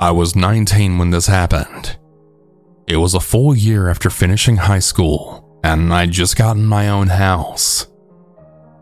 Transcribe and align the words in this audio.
I 0.00 0.12
was 0.12 0.34
19 0.34 0.96
when 0.96 1.10
this 1.10 1.26
happened. 1.26 1.98
It 2.88 2.96
was 2.96 3.12
a 3.12 3.20
full 3.20 3.54
year 3.54 3.90
after 3.90 4.08
finishing 4.08 4.56
high 4.56 4.78
school, 4.78 5.60
and 5.62 5.92
I'd 5.92 6.10
just 6.10 6.36
gotten 6.36 6.64
my 6.64 6.88
own 6.88 7.08
house. 7.08 7.86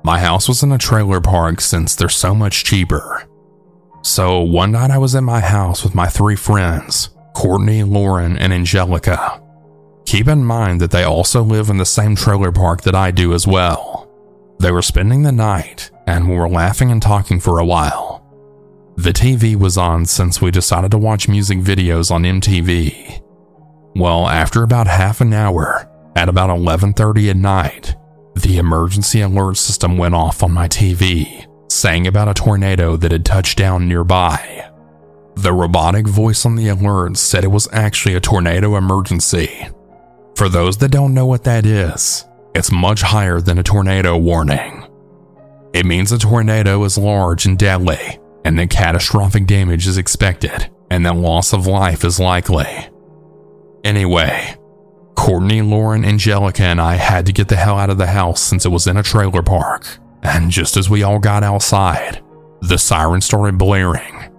My 0.04 0.20
house 0.20 0.46
was 0.46 0.62
in 0.62 0.70
a 0.70 0.78
trailer 0.78 1.20
park 1.20 1.60
since 1.60 1.96
they're 1.96 2.08
so 2.08 2.36
much 2.36 2.62
cheaper. 2.62 3.28
So 4.02 4.42
one 4.42 4.70
night 4.70 4.92
I 4.92 4.98
was 4.98 5.16
in 5.16 5.24
my 5.24 5.40
house 5.40 5.82
with 5.82 5.92
my 5.92 6.06
three 6.06 6.36
friends, 6.36 7.08
Courtney, 7.34 7.82
Lauren, 7.82 8.38
and 8.38 8.52
Angelica. 8.52 9.42
Keep 10.06 10.28
in 10.28 10.44
mind 10.44 10.80
that 10.80 10.92
they 10.92 11.02
also 11.02 11.42
live 11.42 11.68
in 11.68 11.78
the 11.78 11.84
same 11.84 12.14
trailer 12.14 12.52
park 12.52 12.82
that 12.82 12.94
I 12.94 13.10
do 13.10 13.34
as 13.34 13.44
well. 13.44 14.08
They 14.60 14.70
were 14.70 14.82
spending 14.82 15.24
the 15.24 15.32
night, 15.32 15.90
and 16.06 16.28
we 16.28 16.36
were 16.36 16.48
laughing 16.48 16.92
and 16.92 17.02
talking 17.02 17.40
for 17.40 17.58
a 17.58 17.66
while. 17.66 18.24
The 18.98 19.12
TV 19.12 19.54
was 19.54 19.78
on 19.78 20.06
since 20.06 20.42
we 20.42 20.50
decided 20.50 20.90
to 20.90 20.98
watch 20.98 21.28
music 21.28 21.60
videos 21.60 22.10
on 22.10 22.24
MTV. 22.24 23.22
Well, 23.94 24.26
after 24.26 24.64
about 24.64 24.88
half 24.88 25.20
an 25.20 25.32
hour, 25.32 25.88
at 26.16 26.28
about 26.28 26.50
11:30 26.50 27.30
at 27.30 27.36
night, 27.36 27.94
the 28.34 28.58
emergency 28.58 29.20
alert 29.20 29.56
system 29.56 29.98
went 29.98 30.16
off 30.16 30.42
on 30.42 30.50
my 30.50 30.66
TV, 30.66 31.46
saying 31.68 32.08
about 32.08 32.26
a 32.26 32.34
tornado 32.34 32.96
that 32.96 33.12
had 33.12 33.24
touched 33.24 33.56
down 33.56 33.86
nearby. 33.86 34.64
The 35.36 35.52
robotic 35.52 36.08
voice 36.08 36.44
on 36.44 36.56
the 36.56 36.66
alert 36.66 37.18
said 37.18 37.44
it 37.44 37.52
was 37.52 37.68
actually 37.72 38.16
a 38.16 38.20
tornado 38.20 38.74
emergency. 38.74 39.68
For 40.34 40.48
those 40.48 40.76
that 40.78 40.90
don't 40.90 41.14
know 41.14 41.26
what 41.26 41.44
that 41.44 41.64
is, 41.64 42.24
it's 42.52 42.72
much 42.72 43.02
higher 43.02 43.40
than 43.40 43.58
a 43.58 43.62
tornado 43.62 44.16
warning. 44.16 44.82
It 45.72 45.86
means 45.86 46.10
a 46.10 46.18
tornado 46.18 46.82
is 46.82 46.98
large 46.98 47.46
and 47.46 47.56
deadly, 47.56 48.17
and 48.44 48.58
that 48.58 48.70
catastrophic 48.70 49.46
damage 49.46 49.86
is 49.86 49.98
expected, 49.98 50.70
and 50.90 51.04
that 51.04 51.16
loss 51.16 51.52
of 51.52 51.66
life 51.66 52.04
is 52.04 52.20
likely. 52.20 52.88
Anyway, 53.84 54.56
Courtney, 55.14 55.62
Lauren, 55.62 56.04
Angelica, 56.04 56.62
and 56.62 56.80
I 56.80 56.94
had 56.94 57.26
to 57.26 57.32
get 57.32 57.48
the 57.48 57.56
hell 57.56 57.78
out 57.78 57.90
of 57.90 57.98
the 57.98 58.06
house 58.06 58.40
since 58.40 58.64
it 58.64 58.70
was 58.70 58.86
in 58.86 58.96
a 58.96 59.02
trailer 59.02 59.42
park. 59.42 59.98
And 60.22 60.50
just 60.50 60.76
as 60.76 60.88
we 60.88 61.02
all 61.02 61.18
got 61.18 61.42
outside, 61.42 62.22
the 62.60 62.78
siren 62.78 63.20
started 63.20 63.58
blaring. 63.58 64.32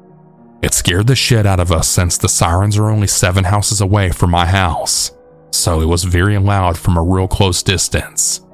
It 0.62 0.74
scared 0.74 1.08
the 1.08 1.16
shit 1.16 1.46
out 1.46 1.60
of 1.60 1.72
us 1.72 1.88
since 1.88 2.18
the 2.18 2.28
sirens 2.28 2.78
are 2.78 2.90
only 2.90 3.08
seven 3.08 3.46
houses 3.46 3.80
away 3.80 4.10
from 4.12 4.32
my 4.32 4.46
house, 4.46 5.12
so 5.52 5.82
it 5.82 5.86
was 5.86 6.04
very 6.04 6.38
loud 6.38 6.78
from 6.78 6.98
a 6.98 7.04
real 7.04 7.28
close 7.28 7.64
distance. 7.64 8.46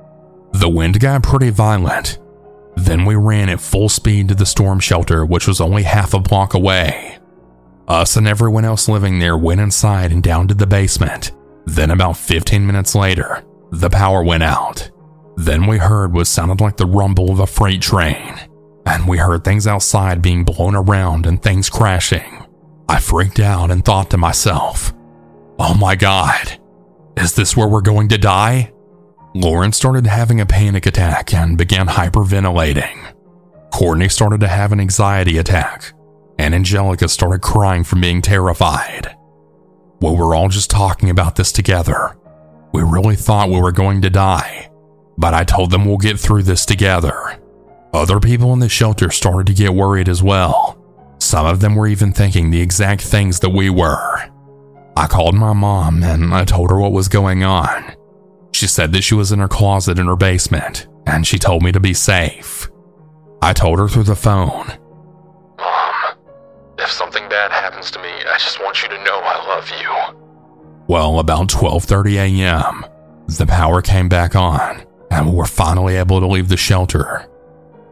The 0.51 0.69
wind 0.69 0.99
got 0.99 1.23
pretty 1.23 1.49
violent. 1.49 2.19
Then 2.75 3.05
we 3.05 3.15
ran 3.15 3.49
at 3.49 3.61
full 3.61 3.89
speed 3.89 4.27
to 4.29 4.35
the 4.35 4.45
storm 4.45 4.79
shelter, 4.79 5.25
which 5.25 5.47
was 5.47 5.61
only 5.61 5.83
half 5.83 6.13
a 6.13 6.19
block 6.19 6.53
away. 6.53 7.17
Us 7.87 8.15
and 8.17 8.27
everyone 8.27 8.65
else 8.65 8.89
living 8.89 9.19
there 9.19 9.37
went 9.37 9.61
inside 9.61 10.11
and 10.11 10.21
down 10.23 10.47
to 10.47 10.53
the 10.53 10.67
basement. 10.67 11.31
Then, 11.65 11.91
about 11.91 12.17
15 12.17 12.65
minutes 12.65 12.95
later, 12.95 13.43
the 13.71 13.89
power 13.89 14.23
went 14.23 14.43
out. 14.43 14.89
Then 15.37 15.67
we 15.67 15.77
heard 15.77 16.13
what 16.13 16.27
sounded 16.27 16.61
like 16.61 16.77
the 16.77 16.85
rumble 16.85 17.31
of 17.31 17.39
a 17.39 17.47
freight 17.47 17.81
train, 17.81 18.35
and 18.85 19.07
we 19.07 19.17
heard 19.17 19.43
things 19.43 19.67
outside 19.67 20.21
being 20.21 20.43
blown 20.43 20.75
around 20.75 21.25
and 21.25 21.41
things 21.41 21.69
crashing. 21.69 22.45
I 22.87 22.99
freaked 22.99 23.39
out 23.39 23.71
and 23.71 23.83
thought 23.83 24.09
to 24.11 24.17
myself, 24.17 24.93
Oh 25.57 25.73
my 25.73 25.95
god, 25.95 26.59
is 27.17 27.33
this 27.33 27.55
where 27.55 27.67
we're 27.67 27.81
going 27.81 28.09
to 28.09 28.17
die? 28.17 28.71
Lauren 29.35 29.73
started 29.73 30.07
having 30.07 30.39
a 30.39 30.45
panic 30.45 30.85
attack 30.85 31.33
and 31.33 31.57
began 31.57 31.87
hyperventilating. 31.87 33.13
Courtney 33.69 34.07
started 34.07 34.39
to 34.39 34.47
have 34.47 34.71
an 34.71 34.79
anxiety 34.79 35.37
attack, 35.37 35.91
and 36.39 36.55
Angelica 36.55 37.09
started 37.09 37.41
crying 37.41 37.83
from 37.83 37.99
being 37.99 38.21
terrified. 38.21 39.13
We 39.99 40.11
were 40.11 40.33
all 40.33 40.47
just 40.47 40.69
talking 40.69 41.09
about 41.09 41.35
this 41.35 41.51
together. 41.51 42.15
We 42.73 42.81
really 42.81 43.17
thought 43.17 43.49
we 43.49 43.59
were 43.59 43.73
going 43.73 44.01
to 44.03 44.09
die, 44.09 44.71
but 45.17 45.33
I 45.33 45.43
told 45.43 45.69
them 45.69 45.83
we'll 45.83 45.97
get 45.97 46.17
through 46.17 46.43
this 46.43 46.65
together. 46.65 47.37
Other 47.93 48.21
people 48.21 48.53
in 48.53 48.59
the 48.59 48.69
shelter 48.69 49.11
started 49.11 49.47
to 49.47 49.53
get 49.53 49.73
worried 49.73 50.07
as 50.07 50.23
well. 50.23 50.81
Some 51.19 51.45
of 51.45 51.59
them 51.59 51.75
were 51.75 51.87
even 51.87 52.13
thinking 52.13 52.51
the 52.51 52.61
exact 52.61 53.01
things 53.01 53.41
that 53.41 53.49
we 53.49 53.69
were. 53.69 54.31
I 54.95 55.07
called 55.07 55.35
my 55.35 55.51
mom 55.51 56.03
and 56.05 56.33
I 56.33 56.45
told 56.45 56.69
her 56.69 56.79
what 56.79 56.93
was 56.93 57.09
going 57.09 57.43
on. 57.43 57.95
She 58.55 58.67
said 58.67 58.93
that 58.93 59.03
she 59.03 59.15
was 59.15 59.33
in 59.33 59.39
her 59.39 59.49
closet 59.49 59.99
in 59.99 60.07
her 60.07 60.15
basement 60.15 60.87
and 61.05 61.27
she 61.27 61.37
told 61.37 61.61
me 61.61 61.73
to 61.73 61.79
be 61.81 61.93
safe. 61.93 62.69
I 63.41 63.51
told 63.51 63.79
her 63.79 63.89
through 63.89 64.03
the 64.03 64.15
phone 64.15 64.71
Mom, 65.57 66.15
if 66.79 66.89
something 66.89 67.27
bad 67.27 67.51
happens 67.51 67.91
to 67.91 67.99
me, 67.99 68.07
I 68.07 68.37
just 68.37 68.61
want 68.61 68.81
you 68.81 68.87
to 68.87 69.03
know 69.03 69.19
I 69.21 69.45
love 69.45 69.69
you. 69.81 70.23
Well, 70.87 71.19
about 71.19 71.49
12:30 71.49 72.15
a.m., 72.15 72.85
the 73.27 73.45
power 73.45 73.81
came 73.81 74.07
back 74.07 74.37
on, 74.37 74.85
and 75.11 75.27
we 75.27 75.35
were 75.35 75.45
finally 75.45 75.97
able 75.97 76.21
to 76.21 76.27
leave 76.27 76.47
the 76.47 76.55
shelter. 76.55 77.27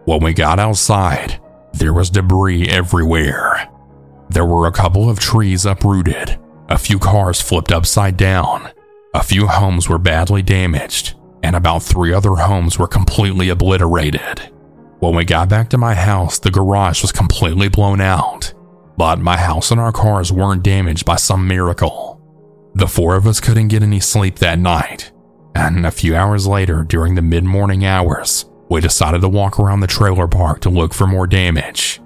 When 0.05 0.23
we 0.23 0.33
got 0.33 0.59
outside, 0.59 1.41
there 1.73 1.93
was 1.93 2.09
debris 2.09 2.69
everywhere. 2.69 3.67
There 4.29 4.45
were 4.45 4.67
a 4.67 4.71
couple 4.71 5.09
of 5.09 5.19
trees 5.19 5.65
uprooted, 5.65 6.39
a 6.69 6.77
few 6.77 6.99
cars 6.99 7.41
flipped 7.41 7.73
upside 7.73 8.15
down, 8.15 8.71
a 9.13 9.23
few 9.23 9.47
homes 9.47 9.87
were 9.87 9.99
badly 9.99 10.41
damaged, 10.41 11.15
and 11.43 11.55
about 11.55 11.83
three 11.83 12.13
other 12.13 12.35
homes 12.35 12.79
were 12.79 12.87
completely 12.87 13.49
obliterated. 13.49 14.51
When 14.99 15.15
we 15.15 15.25
got 15.25 15.49
back 15.49 15.69
to 15.69 15.77
my 15.77 15.93
house, 15.93 16.39
the 16.39 16.49
garage 16.49 17.01
was 17.01 17.11
completely 17.11 17.67
blown 17.67 18.01
out, 18.01 18.53
but 18.97 19.19
my 19.19 19.37
house 19.37 19.69
and 19.69 19.79
our 19.79 19.91
cars 19.91 20.31
weren't 20.31 20.63
damaged 20.63 21.05
by 21.05 21.17
some 21.17 21.47
miracle. 21.47 22.19
The 22.73 22.87
four 22.87 23.15
of 23.15 23.27
us 23.27 23.39
couldn't 23.39 23.67
get 23.67 23.83
any 23.83 23.99
sleep 23.99 24.39
that 24.39 24.57
night, 24.57 25.11
and 25.53 25.85
a 25.85 25.91
few 25.91 26.15
hours 26.15 26.47
later, 26.47 26.83
during 26.83 27.13
the 27.13 27.21
mid 27.21 27.43
morning 27.43 27.85
hours, 27.85 28.45
we 28.69 28.81
decided 28.81 29.21
to 29.21 29.29
walk 29.29 29.59
around 29.59 29.81
the 29.81 29.87
trailer 29.87 30.27
park 30.27 30.61
to 30.61 30.69
look 30.71 30.93
for 30.93 31.05
more 31.05 31.27
damage. 31.27 32.01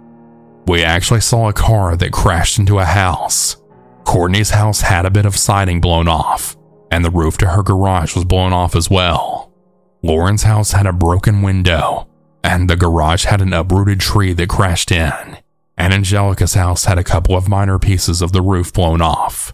We 0.68 0.84
actually 0.84 1.22
saw 1.22 1.48
a 1.48 1.54
car 1.54 1.96
that 1.96 2.12
crashed 2.12 2.60
into 2.60 2.80
a 2.80 2.86
house. 2.86 3.56
Courtney's 4.04 4.50
house 4.50 4.82
had 4.82 5.06
a 5.06 5.10
bit 5.10 5.26
of 5.26 5.38
siding 5.38 5.80
blown 5.80 6.10
off, 6.10 6.57
and 6.92 7.04
the 7.04 7.12
roof 7.12 7.38
to 7.38 7.48
her 7.48 7.64
garage 7.64 8.16
was 8.16 8.26
blown 8.26 8.54
off 8.54 8.76
as 8.76 8.90
well. 8.90 9.52
Lauren's 10.04 10.44
house 10.44 10.72
had 10.72 10.86
a 10.86 10.94
broken 10.94 11.42
window, 11.42 12.08
and 12.44 12.70
the 12.70 12.76
garage 12.76 13.26
had 13.26 13.42
an 13.42 13.54
uprooted 13.54 14.00
tree 14.00 14.34
that 14.34 14.50
crashed 14.50 14.92
in, 14.92 15.38
and 15.78 15.94
Angelica's 15.94 16.54
house 16.54 16.86
had 16.86 16.98
a 16.98 17.04
couple 17.04 17.36
of 17.36 17.50
minor 17.50 17.80
pieces 17.80 18.22
of 18.22 18.32
the 18.32 18.42
roof 18.42 18.72
blown 18.72 19.02
off. 19.02 19.54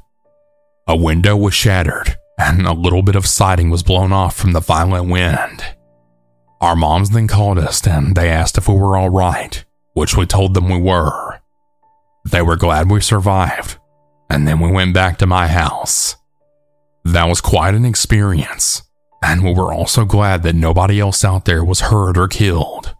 A 0.87 0.95
window 0.95 1.35
was 1.35 1.53
shattered, 1.53 2.17
and 2.37 2.67
a 2.67 2.73
little 2.73 3.01
bit 3.03 3.15
of 3.15 3.25
siding 3.25 3.69
was 3.69 3.83
blown 3.83 4.11
off 4.11 4.35
from 4.35 4.51
the 4.51 4.59
violent 4.59 5.09
wind. 5.09 5.63
Our 6.61 6.75
moms 6.75 7.09
then 7.09 7.27
called 7.27 7.59
us 7.59 7.85
and 7.85 8.15
they 8.15 8.29
asked 8.29 8.57
if 8.57 8.69
we 8.69 8.75
were 8.75 8.95
all 8.95 9.09
right, 9.09 9.63
which 9.93 10.15
we 10.15 10.25
told 10.25 10.53
them 10.53 10.69
we 10.69 10.79
were. 10.79 11.39
They 12.25 12.41
were 12.41 12.55
glad 12.55 12.89
we 12.89 13.01
survived, 13.01 13.77
and 14.29 14.47
then 14.47 14.59
we 14.59 14.71
went 14.71 14.93
back 14.93 15.17
to 15.17 15.25
my 15.25 15.47
house. 15.47 16.15
That 17.05 17.27
was 17.27 17.41
quite 17.41 17.75
an 17.75 17.85
experience, 17.85 18.83
and 19.21 19.43
we 19.43 19.53
were 19.53 19.73
also 19.73 20.05
glad 20.05 20.43
that 20.43 20.55
nobody 20.55 20.99
else 20.99 21.25
out 21.25 21.45
there 21.45 21.63
was 21.63 21.81
hurt 21.81 22.17
or 22.17 22.27
killed. 22.27 22.95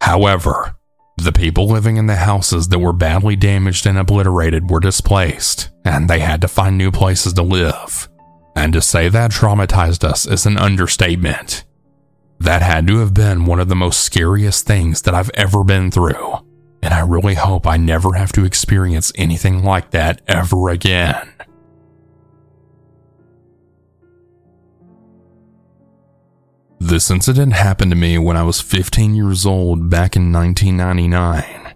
However, 0.00 0.76
the 1.16 1.32
people 1.32 1.68
living 1.68 1.96
in 1.96 2.06
the 2.06 2.16
houses 2.16 2.68
that 2.68 2.78
were 2.78 2.92
badly 2.92 3.36
damaged 3.36 3.86
and 3.86 3.96
obliterated 3.96 4.68
were 4.68 4.80
displaced, 4.80 5.70
and 5.84 6.10
they 6.10 6.18
had 6.18 6.40
to 6.42 6.48
find 6.48 6.76
new 6.76 6.90
places 6.90 7.32
to 7.34 7.42
live. 7.42 8.08
And 8.54 8.72
to 8.72 8.82
say 8.82 9.08
that 9.08 9.30
traumatized 9.30 10.02
us 10.02 10.26
is 10.26 10.44
an 10.44 10.58
understatement. 10.58 11.64
That 12.40 12.62
had 12.62 12.86
to 12.88 12.98
have 12.98 13.14
been 13.14 13.46
one 13.46 13.60
of 13.60 13.68
the 13.68 13.76
most 13.76 14.00
scariest 14.00 14.66
things 14.66 15.02
that 15.02 15.14
I've 15.14 15.30
ever 15.34 15.62
been 15.62 15.90
through, 15.90 16.38
and 16.82 16.92
I 16.92 17.00
really 17.00 17.34
hope 17.34 17.66
I 17.66 17.76
never 17.76 18.14
have 18.14 18.32
to 18.32 18.44
experience 18.44 19.12
anything 19.14 19.62
like 19.62 19.92
that 19.92 20.20
ever 20.26 20.68
again. 20.68 21.28
This 26.78 27.10
incident 27.10 27.54
happened 27.54 27.90
to 27.90 27.96
me 27.96 28.18
when 28.18 28.36
I 28.36 28.42
was 28.42 28.60
15 28.60 29.14
years 29.14 29.46
old 29.46 29.88
back 29.88 30.14
in 30.14 30.30
1999. 30.30 31.74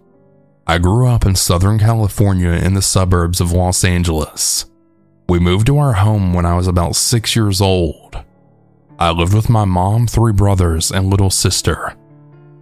I 0.66 0.78
grew 0.78 1.08
up 1.08 1.24
in 1.24 1.34
Southern 1.34 1.78
California 1.78 2.50
in 2.50 2.74
the 2.74 2.82
suburbs 2.82 3.40
of 3.40 3.50
Los 3.50 3.82
Angeles. 3.82 4.66
We 5.28 5.38
moved 5.38 5.66
to 5.68 5.78
our 5.78 5.94
home 5.94 6.34
when 6.34 6.44
I 6.44 6.54
was 6.54 6.66
about 6.66 6.96
six 6.96 7.34
years 7.34 7.62
old. 7.62 8.22
I 8.98 9.10
lived 9.10 9.32
with 9.32 9.48
my 9.48 9.64
mom, 9.64 10.06
three 10.06 10.34
brothers, 10.34 10.92
and 10.92 11.08
little 11.08 11.30
sister. 11.30 11.96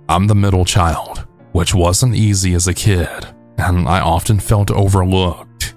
I'm 0.08 0.29
the 0.29 0.37
middle 0.37 0.64
child, 0.64 1.26
which 1.52 1.75
wasn't 1.75 2.14
easy 2.14 2.55
as 2.55 2.69
a 2.69 2.75
kid, 2.75 3.26
and 3.58 3.88
I 3.88 4.00
often 4.00 4.38
felt 4.38 4.70
overlooked. 4.70 5.75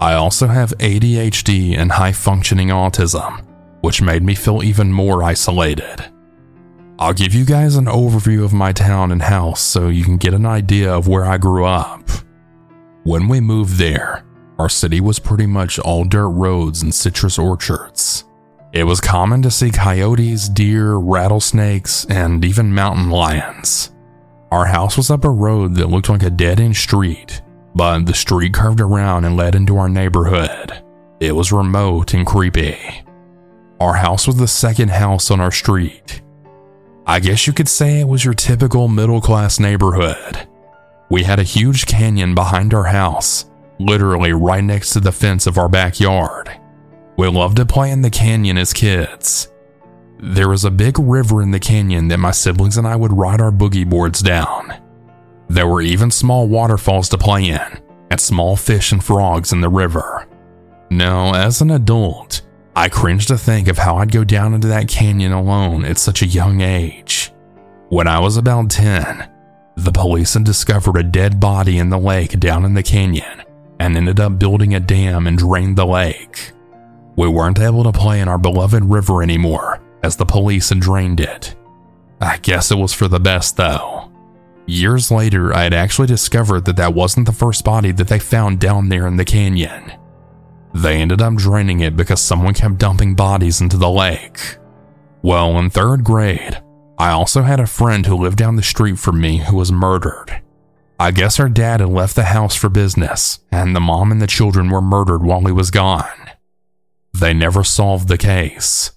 I 0.00 0.14
also 0.14 0.46
have 0.46 0.76
ADHD 0.78 1.76
and 1.76 1.92
high 1.92 2.12
functioning 2.12 2.68
autism, 2.68 3.44
which 3.80 4.02
made 4.02 4.22
me 4.22 4.34
feel 4.34 4.62
even 4.62 4.92
more 4.92 5.22
isolated. 5.22 6.04
I'll 6.98 7.14
give 7.14 7.34
you 7.34 7.44
guys 7.44 7.76
an 7.76 7.86
overview 7.86 8.44
of 8.44 8.52
my 8.52 8.72
town 8.72 9.10
and 9.10 9.22
house 9.22 9.62
so 9.62 9.88
you 9.88 10.04
can 10.04 10.18
get 10.18 10.34
an 10.34 10.44
idea 10.44 10.92
of 10.92 11.08
where 11.08 11.24
I 11.24 11.38
grew 11.38 11.64
up. 11.64 12.08
When 13.04 13.26
we 13.26 13.40
moved 13.40 13.78
there, 13.78 14.24
our 14.58 14.68
city 14.68 15.00
was 15.00 15.18
pretty 15.18 15.46
much 15.46 15.78
all 15.78 16.04
dirt 16.04 16.28
roads 16.28 16.82
and 16.82 16.94
citrus 16.94 17.38
orchards. 17.38 18.24
It 18.72 18.84
was 18.84 19.00
common 19.00 19.40
to 19.42 19.50
see 19.50 19.70
coyotes, 19.70 20.48
deer, 20.50 20.96
rattlesnakes, 20.96 22.04
and 22.04 22.44
even 22.44 22.74
mountain 22.74 23.08
lions. 23.08 23.90
Our 24.52 24.66
house 24.66 24.98
was 24.98 25.10
up 25.10 25.24
a 25.24 25.30
road 25.30 25.76
that 25.76 25.88
looked 25.88 26.10
like 26.10 26.22
a 26.22 26.30
dead 26.30 26.60
end 26.60 26.76
street, 26.76 27.40
but 27.74 28.04
the 28.04 28.12
street 28.12 28.52
curved 28.52 28.80
around 28.80 29.24
and 29.24 29.36
led 29.36 29.54
into 29.54 29.78
our 29.78 29.88
neighborhood. 29.88 30.84
It 31.18 31.32
was 31.32 31.50
remote 31.50 32.12
and 32.12 32.26
creepy. 32.26 32.76
Our 33.80 33.94
house 33.94 34.26
was 34.26 34.36
the 34.36 34.46
second 34.46 34.90
house 34.90 35.30
on 35.30 35.40
our 35.40 35.50
street. 35.50 36.20
I 37.06 37.18
guess 37.18 37.46
you 37.46 37.54
could 37.54 37.68
say 37.68 37.98
it 37.98 38.08
was 38.08 38.24
your 38.24 38.34
typical 38.34 38.88
middle 38.88 39.22
class 39.22 39.58
neighborhood. 39.58 40.46
We 41.10 41.22
had 41.24 41.38
a 41.38 41.44
huge 41.44 41.86
canyon 41.86 42.34
behind 42.34 42.74
our 42.74 42.84
house, 42.84 43.46
literally 43.78 44.34
right 44.34 44.62
next 44.62 44.90
to 44.90 45.00
the 45.00 45.12
fence 45.12 45.46
of 45.46 45.56
our 45.56 45.68
backyard. 45.68 46.50
We 47.16 47.28
loved 47.28 47.56
to 47.56 47.66
play 47.66 47.90
in 47.90 48.02
the 48.02 48.10
canyon 48.10 48.58
as 48.58 48.74
kids. 48.74 49.50
There 50.18 50.50
was 50.50 50.66
a 50.66 50.70
big 50.70 50.98
river 50.98 51.40
in 51.40 51.50
the 51.50 51.58
canyon 51.58 52.08
that 52.08 52.18
my 52.18 52.32
siblings 52.32 52.76
and 52.76 52.86
I 52.86 52.96
would 52.96 53.12
ride 53.14 53.40
our 53.40 53.50
boogie 53.50 53.88
boards 53.88 54.20
down. 54.20 54.74
There 55.48 55.66
were 55.66 55.80
even 55.80 56.10
small 56.10 56.46
waterfalls 56.46 57.08
to 57.08 57.18
play 57.18 57.48
in, 57.48 57.80
and 58.10 58.20
small 58.20 58.56
fish 58.56 58.92
and 58.92 59.02
frogs 59.02 59.52
in 59.52 59.62
the 59.62 59.70
river. 59.70 60.28
Now, 60.90 61.34
as 61.34 61.62
an 61.62 61.70
adult, 61.70 62.42
I 62.76 62.88
cringe 62.88 63.26
to 63.26 63.36
think 63.36 63.68
of 63.68 63.78
how 63.78 63.96
I'd 63.96 64.12
go 64.12 64.24
down 64.24 64.54
into 64.54 64.68
that 64.68 64.88
canyon 64.88 65.32
alone 65.32 65.84
at 65.84 65.98
such 65.98 66.22
a 66.22 66.26
young 66.26 66.60
age. 66.60 67.32
When 67.88 68.06
I 68.06 68.20
was 68.20 68.36
about 68.36 68.70
10, 68.70 69.28
the 69.76 69.92
police 69.92 70.34
had 70.34 70.44
discovered 70.44 70.96
a 70.96 71.02
dead 71.02 71.40
body 71.40 71.78
in 71.78 71.90
the 71.90 71.98
lake 71.98 72.38
down 72.38 72.64
in 72.64 72.74
the 72.74 72.82
canyon 72.82 73.42
and 73.80 73.96
ended 73.96 74.20
up 74.20 74.38
building 74.38 74.74
a 74.74 74.80
dam 74.80 75.26
and 75.26 75.36
drained 75.36 75.76
the 75.76 75.86
lake. 75.86 76.52
We 77.16 77.28
weren't 77.28 77.58
able 77.58 77.82
to 77.84 77.92
play 77.92 78.20
in 78.20 78.28
our 78.28 78.38
beloved 78.38 78.84
river 78.84 79.22
anymore 79.22 79.80
as 80.02 80.16
the 80.16 80.26
police 80.26 80.68
had 80.68 80.80
drained 80.80 81.20
it. 81.20 81.56
I 82.20 82.36
guess 82.38 82.70
it 82.70 82.78
was 82.78 82.92
for 82.92 83.08
the 83.08 83.20
best 83.20 83.56
though. 83.56 84.10
Years 84.66 85.10
later, 85.10 85.52
I 85.54 85.64
had 85.64 85.74
actually 85.74 86.06
discovered 86.06 86.64
that 86.66 86.76
that 86.76 86.94
wasn't 86.94 87.26
the 87.26 87.32
first 87.32 87.64
body 87.64 87.90
that 87.92 88.06
they 88.06 88.20
found 88.20 88.60
down 88.60 88.88
there 88.88 89.06
in 89.06 89.16
the 89.16 89.24
canyon. 89.24 89.92
They 90.80 90.96
ended 90.96 91.20
up 91.20 91.34
draining 91.34 91.80
it 91.80 91.94
because 91.94 92.22
someone 92.22 92.54
kept 92.54 92.78
dumping 92.78 93.14
bodies 93.14 93.60
into 93.60 93.76
the 93.76 93.90
lake. 93.90 94.56
Well, 95.20 95.58
in 95.58 95.68
third 95.68 96.04
grade, 96.04 96.62
I 96.98 97.10
also 97.10 97.42
had 97.42 97.60
a 97.60 97.66
friend 97.66 98.06
who 98.06 98.16
lived 98.16 98.38
down 98.38 98.56
the 98.56 98.62
street 98.62 98.98
from 98.98 99.20
me 99.20 99.38
who 99.38 99.56
was 99.56 99.70
murdered. 99.70 100.40
I 100.98 101.10
guess 101.10 101.36
her 101.36 101.50
dad 101.50 101.80
had 101.80 101.90
left 101.90 102.16
the 102.16 102.24
house 102.24 102.54
for 102.54 102.70
business, 102.70 103.40
and 103.52 103.76
the 103.76 103.80
mom 103.80 104.10
and 104.10 104.22
the 104.22 104.26
children 104.26 104.70
were 104.70 104.80
murdered 104.80 105.22
while 105.22 105.40
he 105.40 105.52
was 105.52 105.70
gone. 105.70 106.30
They 107.12 107.34
never 107.34 107.62
solved 107.62 108.08
the 108.08 108.18
case. 108.18 108.92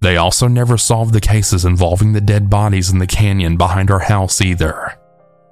They 0.00 0.16
also 0.16 0.48
never 0.48 0.76
solved 0.76 1.12
the 1.12 1.20
cases 1.20 1.64
involving 1.64 2.14
the 2.14 2.20
dead 2.20 2.50
bodies 2.50 2.90
in 2.90 2.98
the 2.98 3.06
canyon 3.06 3.56
behind 3.56 3.92
our 3.92 4.00
house 4.00 4.40
either. 4.40 4.98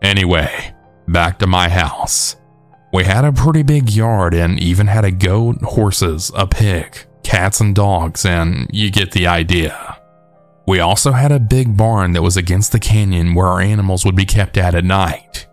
Anyway, 0.02 0.74
back 1.06 1.38
to 1.38 1.46
my 1.46 1.68
house. 1.68 2.34
We 2.92 3.04
had 3.04 3.24
a 3.24 3.32
pretty 3.32 3.62
big 3.62 3.90
yard 3.90 4.32
and 4.32 4.60
even 4.60 4.86
had 4.86 5.04
a 5.04 5.10
goat, 5.10 5.60
horses, 5.62 6.30
a 6.34 6.46
pig, 6.46 7.04
cats, 7.22 7.60
and 7.60 7.74
dogs, 7.74 8.24
and 8.24 8.68
you 8.72 8.90
get 8.90 9.12
the 9.12 9.26
idea. 9.26 9.98
We 10.66 10.80
also 10.80 11.12
had 11.12 11.32
a 11.32 11.40
big 11.40 11.76
barn 11.76 12.12
that 12.12 12.22
was 12.22 12.36
against 12.36 12.72
the 12.72 12.80
canyon 12.80 13.34
where 13.34 13.46
our 13.46 13.60
animals 13.60 14.04
would 14.04 14.16
be 14.16 14.24
kept 14.24 14.56
at 14.56 14.74
at 14.74 14.84
night. 14.84 15.46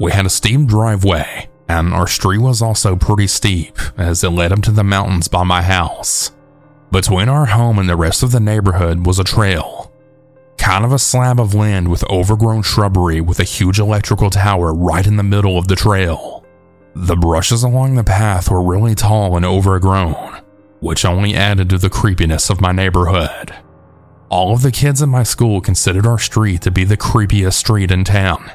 We 0.00 0.12
had 0.12 0.26
a 0.26 0.30
steep 0.30 0.66
driveway, 0.66 1.48
and 1.68 1.92
our 1.92 2.06
street 2.06 2.38
was 2.38 2.62
also 2.62 2.96
pretty 2.96 3.26
steep 3.26 3.78
as 3.98 4.24
it 4.24 4.30
led 4.30 4.52
up 4.52 4.62
to 4.62 4.72
the 4.72 4.82
mountains 4.82 5.28
by 5.28 5.44
my 5.44 5.62
house. 5.62 6.32
Between 6.90 7.28
our 7.28 7.46
home 7.46 7.78
and 7.78 7.88
the 7.88 7.96
rest 7.96 8.22
of 8.22 8.32
the 8.32 8.40
neighborhood 8.40 9.06
was 9.06 9.18
a 9.18 9.24
trail, 9.24 9.92
kind 10.56 10.84
of 10.84 10.92
a 10.92 10.98
slab 10.98 11.38
of 11.38 11.54
land 11.54 11.88
with 11.88 12.08
overgrown 12.10 12.62
shrubbery 12.62 13.20
with 13.20 13.38
a 13.38 13.44
huge 13.44 13.78
electrical 13.78 14.30
tower 14.30 14.74
right 14.74 15.06
in 15.06 15.16
the 15.16 15.22
middle 15.22 15.58
of 15.58 15.68
the 15.68 15.76
trail. 15.76 16.39
The 16.94 17.16
brushes 17.16 17.62
along 17.62 17.94
the 17.94 18.04
path 18.04 18.50
were 18.50 18.62
really 18.62 18.94
tall 18.94 19.36
and 19.36 19.44
overgrown, 19.44 20.40
which 20.80 21.04
only 21.04 21.34
added 21.34 21.70
to 21.70 21.78
the 21.78 21.90
creepiness 21.90 22.50
of 22.50 22.60
my 22.60 22.72
neighborhood. 22.72 23.54
All 24.28 24.52
of 24.52 24.62
the 24.62 24.70
kids 24.70 25.02
in 25.02 25.08
my 25.08 25.24
school 25.24 25.60
considered 25.60 26.06
our 26.06 26.18
street 26.18 26.62
to 26.62 26.70
be 26.70 26.84
the 26.84 26.96
creepiest 26.96 27.54
street 27.54 27.90
in 27.90 28.04
town. 28.04 28.50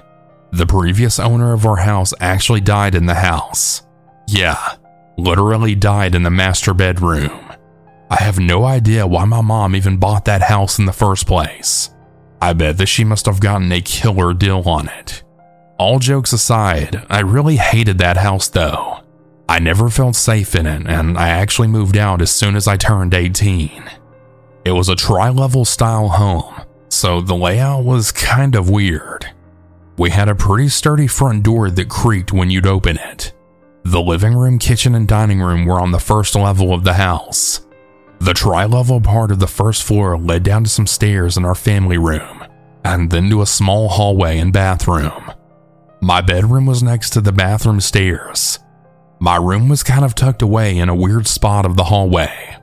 The 0.51 0.65
previous 0.65 1.19
owner 1.19 1.51
of 1.51 1.65
our 1.65 1.75
house 1.75 2.13
actually 2.21 2.61
died 2.61 2.95
in 2.95 3.07
the 3.07 3.15
house. 3.15 3.81
Yeah, 4.29 4.75
literally 5.17 5.75
died 5.75 6.15
in 6.15 6.23
the 6.23 6.29
master 6.29 6.73
bedroom. 6.73 7.41
I 8.09 8.21
have 8.21 8.39
no 8.39 8.63
idea 8.63 9.05
why 9.05 9.25
my 9.25 9.41
mom 9.41 9.75
even 9.75 9.97
bought 9.97 10.25
that 10.25 10.43
house 10.43 10.79
in 10.79 10.85
the 10.85 10.93
first 10.93 11.27
place. 11.27 11.89
I 12.41 12.53
bet 12.53 12.77
that 12.77 12.85
she 12.85 13.03
must 13.03 13.25
have 13.25 13.41
gotten 13.41 13.71
a 13.71 13.81
killer 13.81 14.33
deal 14.33 14.61
on 14.65 14.87
it. 14.87 15.23
All 15.77 15.99
jokes 15.99 16.31
aside, 16.31 17.05
I 17.09 17.19
really 17.19 17.57
hated 17.57 17.97
that 17.97 18.17
house 18.17 18.47
though. 18.47 19.01
I 19.47 19.59
never 19.59 19.89
felt 19.89 20.15
safe 20.15 20.55
in 20.55 20.65
it, 20.65 20.87
and 20.87 21.17
I 21.17 21.29
actually 21.29 21.67
moved 21.67 21.97
out 21.97 22.21
as 22.21 22.31
soon 22.31 22.55
as 22.55 22.67
I 22.67 22.77
turned 22.77 23.13
18. 23.13 23.83
It 24.63 24.71
was 24.71 24.89
a 24.89 24.95
tri 24.95 25.29
level 25.29 25.65
style 25.65 26.07
home, 26.07 26.61
so 26.89 27.21
the 27.21 27.35
layout 27.35 27.83
was 27.83 28.11
kind 28.11 28.55
of 28.55 28.69
weird. 28.69 29.27
We 29.97 30.09
had 30.09 30.29
a 30.29 30.35
pretty 30.35 30.69
sturdy 30.69 31.07
front 31.07 31.43
door 31.43 31.69
that 31.69 31.89
creaked 31.89 32.33
when 32.33 32.49
you'd 32.49 32.65
open 32.65 32.97
it. 32.97 33.33
The 33.83 34.01
living 34.01 34.33
room, 34.33 34.57
kitchen, 34.57 34.95
and 34.95 35.07
dining 35.07 35.41
room 35.41 35.65
were 35.65 35.79
on 35.79 35.91
the 35.91 35.99
first 35.99 36.35
level 36.35 36.73
of 36.73 36.83
the 36.83 36.93
house. 36.93 37.67
The 38.19 38.33
tri 38.33 38.65
level 38.65 39.01
part 39.01 39.29
of 39.29 39.39
the 39.39 39.47
first 39.47 39.83
floor 39.83 40.17
led 40.17 40.43
down 40.43 40.63
to 40.63 40.69
some 40.69 40.87
stairs 40.87 41.37
in 41.37 41.45
our 41.45 41.53
family 41.53 41.97
room, 41.97 42.45
and 42.83 43.11
then 43.11 43.29
to 43.29 43.41
a 43.41 43.45
small 43.45 43.89
hallway 43.89 44.39
and 44.39 44.51
bathroom. 44.51 45.31
My 46.05 46.21
bedroom 46.21 46.67
was 46.67 46.83
next 46.83 47.13
to 47.13 47.21
the 47.21 47.31
bathroom 47.31 47.81
stairs. 47.81 48.59
My 49.17 49.37
room 49.37 49.67
was 49.69 49.81
kind 49.81 50.05
of 50.05 50.13
tucked 50.13 50.43
away 50.43 50.77
in 50.77 50.87
a 50.87 50.93
weird 50.93 51.25
spot 51.25 51.65
of 51.65 51.77
the 51.77 51.85
hallway. 51.85 52.57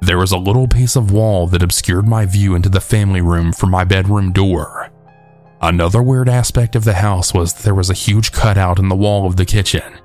There 0.00 0.16
was 0.16 0.32
a 0.32 0.38
little 0.38 0.66
piece 0.66 0.96
of 0.96 1.10
wall 1.10 1.46
that 1.48 1.62
obscured 1.62 2.08
my 2.08 2.24
view 2.24 2.54
into 2.54 2.70
the 2.70 2.80
family 2.80 3.20
room 3.20 3.52
from 3.52 3.70
my 3.70 3.84
bedroom 3.84 4.32
door. 4.32 4.88
Another 5.60 6.02
weird 6.02 6.30
aspect 6.30 6.74
of 6.74 6.84
the 6.84 6.94
house 6.94 7.34
was 7.34 7.52
that 7.52 7.62
there 7.62 7.74
was 7.74 7.90
a 7.90 7.92
huge 7.92 8.32
cutout 8.32 8.78
in 8.78 8.88
the 8.88 8.96
wall 8.96 9.26
of 9.26 9.36
the 9.36 9.44
kitchen. 9.44 10.00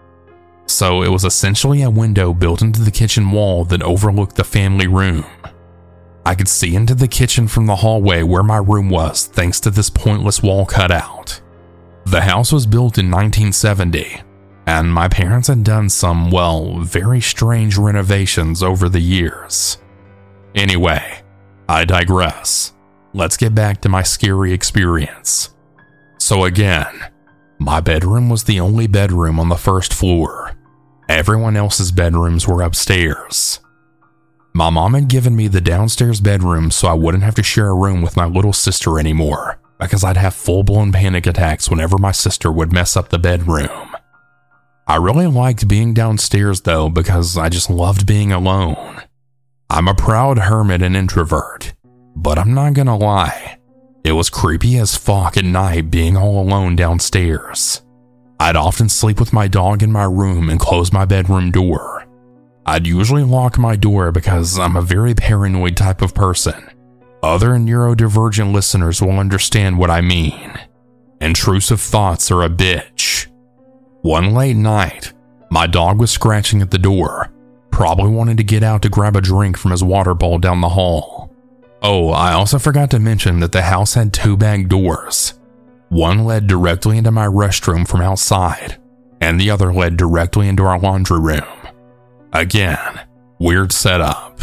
So 0.66 1.04
it 1.04 1.10
was 1.10 1.24
essentially 1.24 1.84
a 1.84 1.90
window 1.90 2.34
built 2.34 2.62
into 2.62 2.82
the 2.82 2.92
kitchen 2.92 3.32
wall 3.32 3.64
that 3.64 3.82
overlooked 3.82 4.36
the 4.36 4.44
family 4.44 4.88
room. 4.88 5.24
I 6.26 6.36
could 6.36 6.50
see 6.50 6.76
into 6.76 6.96
the 6.96 7.08
kitchen 7.08 7.48
from 7.48 7.66
the 7.66 7.78
hallway 7.78 8.24
where 8.24 8.44
my 8.44 8.58
room 8.58 8.90
was 8.90 9.28
thanks 9.28 9.62
to 9.62 9.70
this 9.70 9.90
pointless 9.90 10.44
wall 10.44 10.66
cutout. 10.66 11.40
The 12.06 12.22
house 12.22 12.52
was 12.52 12.66
built 12.66 12.98
in 12.98 13.10
1970, 13.10 14.22
and 14.68 14.94
my 14.94 15.08
parents 15.08 15.48
had 15.48 15.64
done 15.64 15.90
some, 15.90 16.32
well, 16.32 16.80
very 16.80 17.22
strange 17.22 17.78
renovations 17.78 18.62
over 18.62 18.90
the 18.90 19.00
years. 19.00 19.78
Anyway, 20.54 21.22
I 21.68 21.86
digress. 21.86 22.74
Let's 23.14 23.38
get 23.38 23.56
back 23.56 23.82
to 23.82 23.90
my 23.90 24.04
scary 24.04 24.54
experience. 24.54 25.56
So, 26.20 26.44
again, 26.44 26.94
my 27.58 27.80
bedroom 27.80 28.30
was 28.30 28.44
the 28.44 28.60
only 28.60 28.88
bedroom 28.88 29.40
on 29.40 29.50
the 29.50 29.56
first 29.56 29.94
floor. 29.94 30.56
Everyone 31.10 31.56
else's 31.56 31.92
bedrooms 31.92 32.48
were 32.48 32.62
upstairs. 32.62 33.60
My 34.54 34.70
mom 34.70 34.94
had 34.94 35.08
given 35.08 35.36
me 35.36 35.48
the 35.48 35.62
downstairs 35.62 36.22
bedroom 36.22 36.70
so 36.70 36.88
I 36.88 36.94
wouldn't 36.94 37.24
have 37.24 37.36
to 37.36 37.44
share 37.44 37.70
a 37.70 37.76
room 37.76 38.02
with 38.02 38.18
my 38.18 38.26
little 38.26 38.54
sister 38.54 39.00
anymore 39.00 39.60
because 39.80 40.04
I'd 40.04 40.18
have 40.18 40.34
full 40.34 40.64
blown 40.64 40.92
panic 40.92 41.26
attacks 41.26 41.70
whenever 41.70 41.98
my 41.98 42.12
sister 42.12 42.52
would 42.52 42.72
mess 42.74 42.96
up 42.96 43.10
the 43.10 43.20
bedroom. 43.20 43.96
I 44.88 44.98
really 44.98 45.28
liked 45.28 45.68
being 45.68 45.94
downstairs 45.94 46.62
though 46.62 46.90
because 46.90 47.38
I 47.38 47.50
just 47.50 47.70
loved 47.70 48.06
being 48.06 48.32
alone. 48.32 49.02
I'm 49.70 49.88
a 49.88 49.96
proud 49.96 50.38
hermit 50.40 50.82
and 50.82 50.96
introvert, 50.96 51.74
but 52.16 52.38
I'm 52.38 52.54
not 52.54 52.74
gonna 52.74 52.98
lie, 52.98 53.58
it 54.04 54.12
was 54.12 54.30
creepy 54.30 54.78
as 54.78 54.98
fuck 54.98 55.38
at 55.38 55.46
night 55.46 55.90
being 55.90 56.18
all 56.18 56.42
alone 56.42 56.76
downstairs. 56.76 57.82
I'd 58.40 58.58
often 58.58 58.90
sleep 58.90 59.20
with 59.20 59.32
my 59.32 59.48
dog 59.48 59.82
in 59.82 59.92
my 59.92 60.04
room 60.04 60.50
and 60.50 60.60
close 60.60 60.92
my 60.92 61.06
bedroom 61.06 61.52
door. 61.52 62.06
I'd 62.66 62.86
usually 62.86 63.24
lock 63.24 63.58
my 63.58 63.78
door 63.78 64.12
because 64.12 64.60
I'm 64.60 64.76
a 64.76 64.82
very 64.82 65.14
paranoid 65.14 65.78
type 65.78 66.02
of 66.02 66.14
person 66.14 66.70
other 67.24 67.52
neurodivergent 67.52 68.52
listeners 68.54 69.02
will 69.02 69.18
understand 69.18 69.80
what 69.80 69.90
I 69.90 70.02
mean. 70.02 70.54
Intrusive 71.22 71.80
thoughts 71.80 72.30
are 72.30 72.44
a 72.44 72.50
bitch. 72.50 73.28
One 74.02 74.34
late 74.34 74.58
night, 74.58 75.14
my 75.50 75.66
dog 75.66 76.00
was 76.00 76.12
scratching 76.12 76.62
at 76.62 76.70
the 76.70 76.78
door, 76.78 77.32
probably 77.72 78.10
wanting 78.10 78.38
to 78.38 78.44
get 78.44 78.62
out 78.62 78.82
to 78.82 78.90
grab 78.90 79.16
a 79.16 79.22
drink 79.22 79.58
from 79.58 79.72
his 79.72 79.84
water 79.84 80.14
bowl 80.14 80.38
down 80.38 80.60
the 80.60 80.70
hall. 80.70 81.34
Oh, 81.82 82.10
I 82.10 82.34
also 82.34 82.60
forgot 82.60 82.92
to 82.92 83.00
mention 83.00 83.40
that 83.40 83.54
the 83.54 83.62
house 83.62 83.94
had 83.94 84.14
two 84.14 84.36
back 84.36 84.68
doors. 84.68 85.40
One 85.90 86.26
led 86.26 86.48
directly 86.48 86.98
into 86.98 87.12
my 87.12 87.26
restroom 87.26 87.88
from 87.88 88.02
outside, 88.02 88.82
and 89.22 89.40
the 89.40 89.50
other 89.50 89.74
led 89.74 89.96
directly 89.96 90.50
into 90.50 90.64
our 90.64 90.80
laundry 90.80 91.20
room. 91.20 91.44
Again, 92.34 93.02
weird 93.40 93.72
setup. 93.72 94.42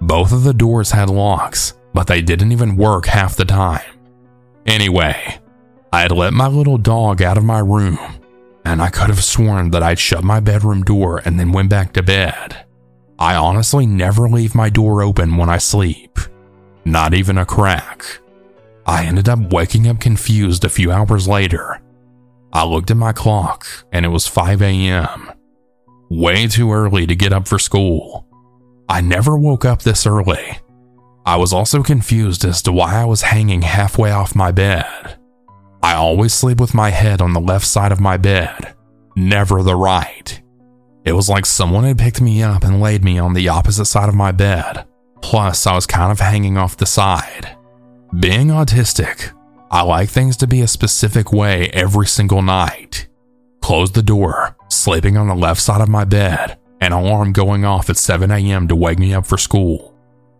Both 0.00 0.32
of 0.32 0.44
the 0.44 0.54
doors 0.54 0.90
had 0.90 1.10
locks, 1.10 1.74
but 1.96 2.08
they 2.08 2.20
didn't 2.20 2.52
even 2.52 2.76
work 2.76 3.06
half 3.06 3.36
the 3.36 3.44
time. 3.46 3.80
Anyway, 4.66 5.38
I 5.90 6.02
had 6.02 6.12
let 6.12 6.34
my 6.34 6.46
little 6.46 6.76
dog 6.76 7.22
out 7.22 7.38
of 7.38 7.44
my 7.44 7.60
room, 7.60 7.98
and 8.66 8.82
I 8.82 8.90
could 8.90 9.08
have 9.08 9.24
sworn 9.24 9.70
that 9.70 9.82
I'd 9.82 9.98
shut 9.98 10.22
my 10.22 10.38
bedroom 10.38 10.82
door 10.82 11.22
and 11.24 11.40
then 11.40 11.52
went 11.52 11.70
back 11.70 11.94
to 11.94 12.02
bed. 12.02 12.66
I 13.18 13.34
honestly 13.36 13.86
never 13.86 14.28
leave 14.28 14.54
my 14.54 14.68
door 14.68 15.00
open 15.00 15.38
when 15.38 15.48
I 15.48 15.56
sleep, 15.56 16.18
not 16.84 17.14
even 17.14 17.38
a 17.38 17.46
crack. 17.46 18.04
I 18.84 19.06
ended 19.06 19.26
up 19.26 19.50
waking 19.50 19.88
up 19.88 19.98
confused 19.98 20.66
a 20.66 20.68
few 20.68 20.92
hours 20.92 21.26
later. 21.26 21.80
I 22.52 22.66
looked 22.66 22.90
at 22.90 22.98
my 22.98 23.14
clock 23.14 23.66
and 23.90 24.04
it 24.04 24.10
was 24.10 24.26
5 24.26 24.60
a.m. 24.60 25.32
Way 26.10 26.46
too 26.46 26.74
early 26.74 27.06
to 27.06 27.16
get 27.16 27.32
up 27.32 27.48
for 27.48 27.58
school. 27.58 28.26
I 28.86 29.00
never 29.00 29.38
woke 29.38 29.64
up 29.64 29.80
this 29.80 30.06
early. 30.06 30.58
I 31.26 31.34
was 31.34 31.52
also 31.52 31.82
confused 31.82 32.44
as 32.44 32.62
to 32.62 32.72
why 32.72 32.94
I 32.94 33.04
was 33.04 33.22
hanging 33.22 33.62
halfway 33.62 34.12
off 34.12 34.36
my 34.36 34.52
bed. 34.52 35.18
I 35.82 35.94
always 35.94 36.32
sleep 36.32 36.60
with 36.60 36.72
my 36.72 36.90
head 36.90 37.20
on 37.20 37.32
the 37.32 37.40
left 37.40 37.66
side 37.66 37.90
of 37.90 38.00
my 38.00 38.16
bed, 38.16 38.76
never 39.16 39.64
the 39.64 39.74
right. 39.74 40.40
It 41.04 41.14
was 41.14 41.28
like 41.28 41.44
someone 41.44 41.82
had 41.82 41.98
picked 41.98 42.20
me 42.20 42.44
up 42.44 42.62
and 42.62 42.80
laid 42.80 43.02
me 43.02 43.18
on 43.18 43.34
the 43.34 43.48
opposite 43.48 43.86
side 43.86 44.08
of 44.08 44.14
my 44.14 44.30
bed, 44.30 44.84
plus, 45.20 45.66
I 45.66 45.74
was 45.74 45.84
kind 45.84 46.12
of 46.12 46.20
hanging 46.20 46.56
off 46.56 46.76
the 46.76 46.86
side. 46.86 47.56
Being 48.20 48.48
autistic, 48.48 49.32
I 49.68 49.82
like 49.82 50.08
things 50.10 50.36
to 50.36 50.46
be 50.46 50.60
a 50.60 50.68
specific 50.68 51.32
way 51.32 51.70
every 51.72 52.06
single 52.06 52.42
night. 52.42 53.08
Closed 53.62 53.94
the 53.94 54.02
door, 54.02 54.56
sleeping 54.68 55.16
on 55.16 55.26
the 55.26 55.34
left 55.34 55.60
side 55.60 55.80
of 55.80 55.88
my 55.88 56.04
bed, 56.04 56.56
an 56.80 56.92
alarm 56.92 57.32
going 57.32 57.64
off 57.64 57.90
at 57.90 57.96
7 57.96 58.30
a.m. 58.30 58.68
to 58.68 58.76
wake 58.76 59.00
me 59.00 59.12
up 59.12 59.26
for 59.26 59.36
school. 59.36 59.95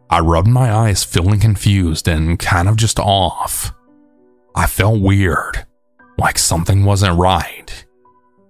I 0.09 0.21
rubbed 0.21 0.49
my 0.49 0.73
eyes, 0.73 1.05
feeling 1.05 1.41
confused 1.41 2.07
and 2.07 2.39
kind 2.39 2.69
of 2.69 2.77
just 2.77 2.99
off. 2.99 3.73
I 4.55 4.67
felt 4.67 5.01
weird, 5.01 5.67
like 6.17 6.39
something 6.39 6.85
wasn't 6.85 7.19
right. 7.19 7.85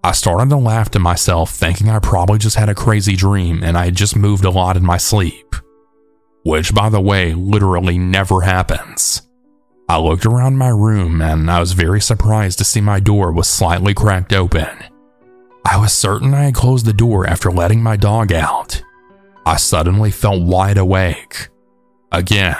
I 0.05 0.13
started 0.13 0.51
to 0.51 0.57
laugh 0.57 0.91
to 0.93 0.99
myself, 0.99 1.51
thinking 1.51 1.89
I 1.89 1.99
probably 1.99 2.39
just 2.39 2.57
had 2.57 2.69
a 2.69 2.75
crazy 2.75 3.17
dream 3.17 3.65
and 3.65 3.77
I 3.77 3.87
had 3.87 3.97
just 3.97 4.15
moved 4.15 4.45
a 4.45 4.51
lot 4.51 4.77
in 4.77 4.85
my 4.85 4.99
sleep. 4.99 5.57
Which, 6.45 6.73
by 6.73 6.91
the 6.91 7.01
way, 7.01 7.35
literally 7.35 7.99
never 7.99 8.43
happens. 8.43 9.23
I 9.89 9.99
looked 9.99 10.27
around 10.27 10.59
my 10.59 10.69
room 10.69 11.21
and 11.23 11.51
I 11.51 11.59
was 11.59 11.73
very 11.73 12.01
surprised 12.01 12.59
to 12.59 12.65
see 12.65 12.81
my 12.81 13.01
door 13.01 13.33
was 13.33 13.49
slightly 13.49 13.95
cracked 13.95 14.33
open. 14.33 14.69
I 15.65 15.79
was 15.79 15.93
certain 15.93 16.35
I 16.35 16.45
had 16.45 16.55
closed 16.55 16.87
the 16.87 16.93
door 16.93 17.27
after 17.27 17.51
letting 17.51 17.83
my 17.83 17.97
dog 17.97 18.33
out. 18.33 18.83
I 19.47 19.59
suddenly 19.59 20.11
felt 20.11 20.43
wide 20.43 20.77
awake. 20.77 21.51
Again, 22.11 22.57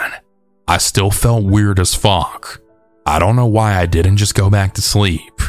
I 0.69 0.77
still 0.77 1.11
felt 1.11 1.43
weird 1.43 1.81
as 1.81 1.93
fuck. 1.93 2.61
I 3.05 3.19
don't 3.19 3.35
know 3.35 3.45
why 3.45 3.75
I 3.75 3.85
didn't 3.85 4.15
just 4.15 4.35
go 4.35 4.49
back 4.49 4.73
to 4.75 4.81
sleep. 4.81 5.41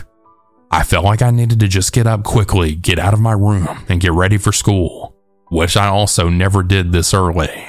I 0.73 0.83
felt 0.83 1.05
like 1.05 1.23
I 1.23 1.31
needed 1.31 1.61
to 1.61 1.69
just 1.69 1.93
get 1.93 2.09
up 2.09 2.25
quickly, 2.25 2.75
get 2.75 2.99
out 2.99 3.15
of 3.15 3.21
my 3.21 3.35
room, 3.35 3.85
and 3.89 4.01
get 4.01 4.13
ready 4.13 4.37
for 4.37 4.51
school, 4.51 5.15
which 5.49 5.77
I 5.77 5.87
also 5.87 6.29
never 6.29 6.65
did 6.65 6.91
this 6.91 7.15
early. 7.15 7.69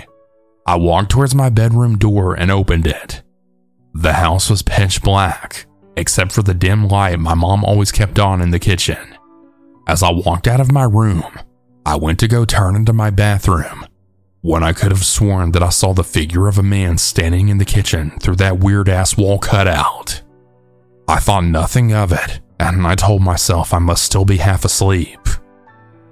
I 0.66 0.76
walked 0.76 1.12
towards 1.12 1.36
my 1.36 1.50
bedroom 1.50 1.96
door 1.96 2.34
and 2.34 2.50
opened 2.50 2.88
it. 2.88 3.22
The 3.94 4.14
house 4.14 4.50
was 4.50 4.64
pitch 4.64 5.04
black, 5.04 5.68
except 5.96 6.32
for 6.32 6.42
the 6.42 6.56
dim 6.56 6.88
light 6.88 7.20
my 7.20 7.36
mom 7.36 7.64
always 7.64 7.92
kept 7.92 8.18
on 8.18 8.42
in 8.42 8.50
the 8.50 8.58
kitchen. 8.58 9.16
As 9.86 10.02
I 10.02 10.12
walked 10.12 10.48
out 10.48 10.60
of 10.60 10.72
my 10.72 10.86
room, 10.86 11.24
I 11.90 11.96
went 11.96 12.20
to 12.20 12.28
go 12.28 12.46
turn 12.46 12.76
into 12.76 12.94
my 12.94 13.10
bathroom 13.10 13.84
when 14.42 14.62
I 14.62 14.74
could 14.74 14.92
have 14.92 15.04
sworn 15.04 15.54
that 15.54 15.64
I 15.64 15.70
saw 15.70 15.92
the 15.92 16.04
figure 16.04 16.48
of 16.48 16.60
a 16.60 16.64
man 16.64 17.00
standing 17.00 17.50
in 17.50 17.58
the 17.58 17.66
kitchen 17.66 18.12
through 18.20 18.36
that 18.36 18.60
weird 18.60 18.88
ass 18.88 19.18
wall 19.18 19.40
cutout. 19.40 20.22
I 21.08 21.18
thought 21.18 21.46
nothing 21.46 21.92
of 21.92 22.12
it, 22.12 22.42
and 22.60 22.86
I 22.86 22.94
told 22.94 23.24
myself 23.24 23.74
I 23.74 23.80
must 23.80 24.04
still 24.04 24.24
be 24.24 24.38
half 24.38 24.64
asleep. 24.66 25.20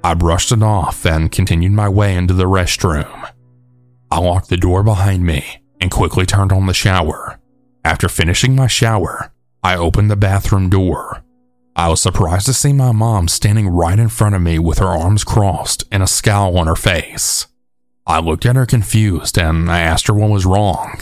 I 0.04 0.16
brushed 0.16 0.52
it 0.52 0.64
off 0.64 1.06
and 1.06 1.32
continued 1.32 1.74
my 1.74 1.90
way 1.90 2.16
into 2.16 2.34
the 2.34 2.46
restroom. 2.46 3.32
I 4.10 4.18
locked 4.18 4.50
the 4.50 4.58
door 4.58 4.82
behind 4.82 5.28
me 5.28 5.62
and 5.80 5.92
quickly 5.92 6.26
turned 6.26 6.52
on 6.52 6.66
the 6.66 6.74
shower. 6.74 7.40
After 7.86 8.10
finishing 8.10 8.56
my 8.56 8.66
shower, 8.66 9.32
I 9.64 9.76
opened 9.76 10.10
the 10.10 10.16
bathroom 10.16 10.72
door. 10.72 11.24
I 11.78 11.90
was 11.90 12.02
surprised 12.02 12.48
to 12.48 12.54
see 12.54 12.74
my 12.74 12.92
mom 12.92 13.28
standing 13.28 13.68
right 13.70 14.00
in 14.00 14.10
front 14.10 14.34
of 14.34 14.42
me 14.42 14.58
with 14.58 14.80
her 14.80 14.88
arms 14.88 15.24
crossed 15.24 15.84
and 15.92 16.02
a 16.02 16.08
scowl 16.08 16.58
on 16.58 16.66
her 16.66 16.76
face. 16.76 17.46
I 18.08 18.20
looked 18.20 18.48
at 18.48 18.56
her 18.56 18.66
confused 18.66 19.38
and 19.38 19.70
I 19.70 19.82
asked 19.82 20.08
her 20.08 20.14
what 20.16 20.32
was 20.32 20.44
wrong. 20.44 21.00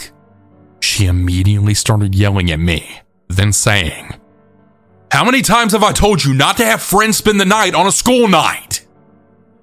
She 0.80 1.06
immediately 1.06 1.72
started 1.72 2.14
yelling 2.14 2.50
at 2.50 2.60
me, 2.60 3.00
then 3.28 3.54
saying, 3.54 4.20
How 5.10 5.24
many 5.24 5.40
times 5.40 5.72
have 5.72 5.82
I 5.82 5.92
told 5.92 6.22
you 6.22 6.34
not 6.34 6.58
to 6.58 6.66
have 6.66 6.82
friends 6.82 7.16
spend 7.16 7.40
the 7.40 7.46
night 7.46 7.74
on 7.74 7.86
a 7.86 7.92
school 7.92 8.28
night? 8.28 8.86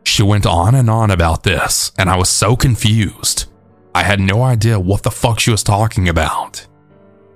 She 0.05 0.23
went 0.23 0.47
on 0.47 0.73
and 0.73 0.89
on 0.89 1.11
about 1.11 1.43
this, 1.43 1.91
and 1.95 2.09
I 2.09 2.17
was 2.17 2.29
so 2.29 2.55
confused. 2.55 3.45
I 3.93 4.01
had 4.01 4.19
no 4.19 4.41
idea 4.41 4.79
what 4.79 5.03
the 5.03 5.11
fuck 5.11 5.39
she 5.39 5.51
was 5.51 5.61
talking 5.61 6.09
about. 6.09 6.65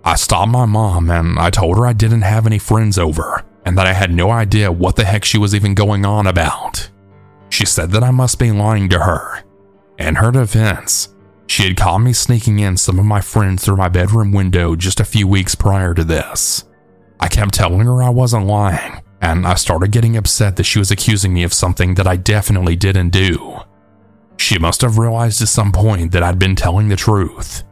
I 0.03 0.15
stopped 0.15 0.51
my 0.51 0.65
mom 0.65 1.11
and 1.11 1.37
I 1.37 1.51
told 1.51 1.77
her 1.77 1.85
I 1.85 1.93
didn't 1.93 2.23
have 2.23 2.47
any 2.47 2.57
friends 2.57 2.97
over 2.97 3.43
and 3.67 3.77
that 3.77 3.85
I 3.85 3.91
had 3.91 4.13
no 4.13 4.31
idea 4.31 4.71
what 4.71 4.95
the 4.95 5.03
heck 5.03 5.25
she 5.25 5.37
was 5.37 5.53
even 5.53 5.75
going 5.75 6.05
on 6.05 6.25
about. 6.25 6.89
She 7.49 7.65
said 7.65 7.91
that 7.91 8.01
I 8.01 8.11
must 8.11 8.39
be 8.39 8.49
lying 8.49 8.87
to 8.87 8.99
her. 8.99 9.43
In 9.99 10.15
her 10.15 10.31
defense, 10.31 11.13
she 11.47 11.67
had 11.67 11.75
caught 11.75 11.97
me 11.97 12.13
sneaking 12.13 12.59
in 12.59 12.77
some 12.77 12.97
of 12.97 13.03
my 13.03 13.19
friends 13.19 13.65
through 13.65 13.75
my 13.75 13.89
bedroom 13.89 14.31
window 14.31 14.77
just 14.77 15.01
a 15.01 15.05
few 15.05 15.27
weeks 15.27 15.53
prior 15.53 15.93
to 15.95 16.05
this. 16.05 16.63
I 17.19 17.27
kept 17.27 17.55
telling 17.55 17.81
her 17.81 18.01
I 18.01 18.09
wasn't 18.09 18.45
lying, 18.45 19.01
and 19.21 19.45
I 19.45 19.55
started 19.55 19.91
getting 19.91 20.15
upset 20.15 20.55
that 20.55 20.63
she 20.63 20.79
was 20.79 20.91
accusing 20.91 21.33
me 21.33 21.43
of 21.43 21.53
something 21.53 21.95
that 21.95 22.07
I 22.07 22.15
definitely 22.15 22.77
didn't 22.77 23.09
do. 23.09 23.57
She 24.37 24.57
must 24.57 24.79
have 24.79 24.97
realized 24.97 25.41
at 25.41 25.49
some 25.49 25.73
point 25.73 26.13
that 26.13 26.23
I'd 26.23 26.39
been 26.39 26.55
telling 26.55 26.87
the 26.87 26.95
truth. 26.95 27.65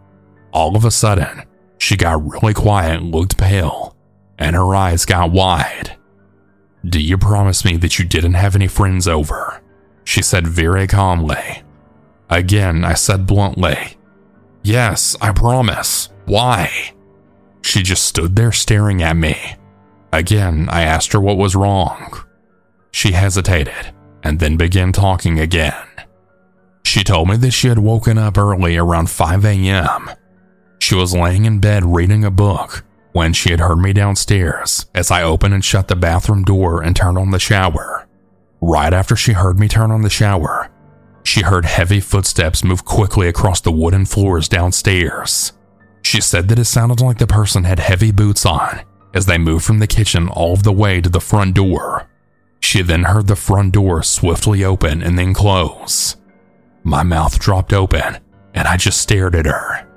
All 0.51 0.75
of 0.75 0.83
a 0.83 0.91
sudden, 0.91 1.43
she 1.77 1.95
got 1.95 2.21
really 2.21 2.53
quiet 2.53 2.99
and 2.99 3.15
looked 3.15 3.37
pale, 3.37 3.94
and 4.37 4.55
her 4.55 4.75
eyes 4.75 5.05
got 5.05 5.31
wide. 5.31 5.97
Do 6.85 7.01
you 7.01 7.17
promise 7.17 7.65
me 7.65 7.77
that 7.77 7.97
you 7.97 8.05
didn't 8.05 8.35
have 8.35 8.55
any 8.55 8.67
friends 8.67 9.07
over? 9.07 9.61
She 10.03 10.21
said 10.21 10.47
very 10.47 10.87
calmly. 10.87 11.63
Again, 12.29 12.83
I 12.83 12.93
said 12.93 13.25
bluntly, 13.25 13.97
Yes, 14.63 15.15
I 15.21 15.31
promise. 15.31 16.09
Why? 16.25 16.93
She 17.61 17.81
just 17.83 18.05
stood 18.05 18.35
there 18.35 18.51
staring 18.51 19.01
at 19.01 19.15
me. 19.15 19.37
Again, 20.11 20.67
I 20.69 20.83
asked 20.83 21.13
her 21.13 21.21
what 21.21 21.37
was 21.37 21.55
wrong. 21.55 22.23
She 22.91 23.11
hesitated 23.11 23.93
and 24.23 24.39
then 24.39 24.57
began 24.57 24.91
talking 24.91 25.39
again. 25.39 25.87
She 26.83 27.03
told 27.03 27.29
me 27.29 27.37
that 27.37 27.51
she 27.51 27.67
had 27.67 27.79
woken 27.79 28.17
up 28.17 28.37
early 28.37 28.77
around 28.77 29.09
5 29.09 29.45
a.m 29.45 30.09
she 30.85 30.93
was 30.93 31.15
laying 31.15 31.45
in 31.45 31.59
bed 31.59 31.83
reading 31.83 32.23
a 32.23 32.29
book 32.29 32.83
when 33.15 33.31
she 33.31 33.51
had 33.51 33.61
heard 33.61 33.77
me 33.77 33.93
downstairs 33.93 34.87
as 34.93 35.09
I 35.09 35.23
opened 35.23 35.53
and 35.53 35.63
shut 35.63 35.87
the 35.87 35.95
bathroom 35.95 36.43
door 36.43 36.83
and 36.83 36.93
turned 36.93 37.17
on 37.17 37.31
the 37.31 37.39
shower. 37.39 38.05
Right 38.59 38.93
after 38.93 39.15
she 39.15 39.31
heard 39.31 39.57
me 39.57 39.69
turn 39.69 39.89
on 39.89 40.01
the 40.01 40.09
shower, 40.09 40.69
she 41.23 41.41
heard 41.41 41.63
heavy 41.63 42.01
footsteps 42.01 42.61
move 42.61 42.83
quickly 42.83 43.29
across 43.29 43.61
the 43.61 43.71
wooden 43.71 44.05
floors 44.05 44.49
downstairs. 44.49 45.53
She 46.01 46.19
said 46.19 46.49
that 46.49 46.59
it 46.59 46.65
sounded 46.65 46.99
like 46.99 47.17
the 47.17 47.25
person 47.25 47.63
had 47.63 47.79
heavy 47.79 48.11
boots 48.11 48.45
on 48.45 48.81
as 49.13 49.27
they 49.27 49.37
moved 49.37 49.63
from 49.63 49.79
the 49.79 49.87
kitchen 49.87 50.27
all 50.27 50.57
the 50.57 50.73
way 50.73 50.99
to 50.99 51.07
the 51.07 51.21
front 51.21 51.55
door. 51.55 52.09
She 52.59 52.81
then 52.81 53.03
heard 53.03 53.27
the 53.27 53.37
front 53.37 53.71
door 53.71 54.03
swiftly 54.03 54.65
open 54.65 55.01
and 55.01 55.17
then 55.17 55.33
close. 55.33 56.17
My 56.83 57.03
mouth 57.03 57.39
dropped 57.39 57.71
open 57.71 58.17
and 58.53 58.67
I 58.67 58.75
just 58.75 58.99
stared 58.99 59.35
at 59.35 59.45
her. 59.45 59.87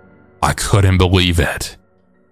I 0.40 0.52
couldn't 0.52 0.98
believe 0.98 1.40
it. 1.40 1.77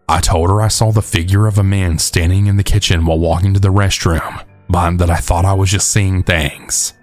I 0.08 0.20
told 0.20 0.50
her 0.50 0.62
I 0.62 0.68
saw 0.68 0.92
the 0.92 1.02
figure 1.02 1.46
of 1.46 1.58
a 1.58 1.64
man 1.64 1.98
standing 1.98 2.46
in 2.46 2.56
the 2.56 2.62
kitchen 2.62 3.06
while 3.06 3.18
walking 3.18 3.54
to 3.54 3.60
the 3.60 3.72
restroom, 3.72 4.44
but 4.68 4.98
that 4.98 5.10
I 5.10 5.16
thought 5.16 5.44
I 5.44 5.54
was 5.54 5.70
just 5.70 5.90
seeing 5.90 6.22
things. 6.22 6.94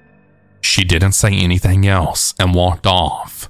She 0.62 0.86
didn't 0.86 1.12
say 1.12 1.33
anything 1.33 1.86
else 1.86 2.33
and 2.39 2.55
walked 2.55 2.88
off. 2.88 3.50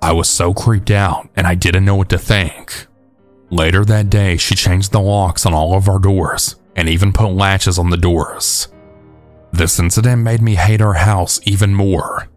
I 0.00 0.12
was 0.12 0.28
so 0.28 0.54
creeped 0.54 0.92
out 0.92 1.28
and 1.34 1.46
I 1.46 1.56
didn't 1.56 1.84
know 1.84 1.96
what 1.96 2.08
to 2.10 2.18
think. 2.18 2.86
Later 3.50 3.84
that 3.84 4.10
day, 4.10 4.36
she 4.36 4.54
changed 4.54 4.92
the 4.92 5.00
locks 5.00 5.46
on 5.46 5.54
all 5.54 5.74
of 5.74 5.88
our 5.88 5.98
doors 5.98 6.56
and 6.76 6.88
even 6.88 7.12
put 7.12 7.28
latches 7.28 7.78
on 7.78 7.90
the 7.90 7.96
doors. 7.96 8.68
This 9.52 9.80
incident 9.80 10.22
made 10.22 10.42
me 10.42 10.54
hate 10.54 10.80
our 10.80 10.94
house 10.94 11.40
even 11.44 11.74
more. 11.74 12.28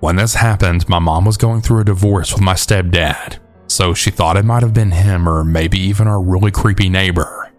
When 0.00 0.16
this 0.16 0.34
happened, 0.34 0.88
my 0.88 0.98
mom 0.98 1.24
was 1.24 1.36
going 1.36 1.62
through 1.62 1.80
a 1.80 1.84
divorce 1.84 2.32
with 2.32 2.42
my 2.42 2.54
stepdad, 2.54 3.38
so 3.72 3.94
she 3.94 4.10
thought 4.10 4.36
it 4.36 4.44
might 4.44 4.62
have 4.62 4.74
been 4.74 4.90
him 4.90 5.28
or 5.28 5.42
maybe 5.42 5.78
even 5.78 6.06
our 6.06 6.20
really 6.20 6.50
creepy 6.50 6.88
neighbor. 6.88 7.50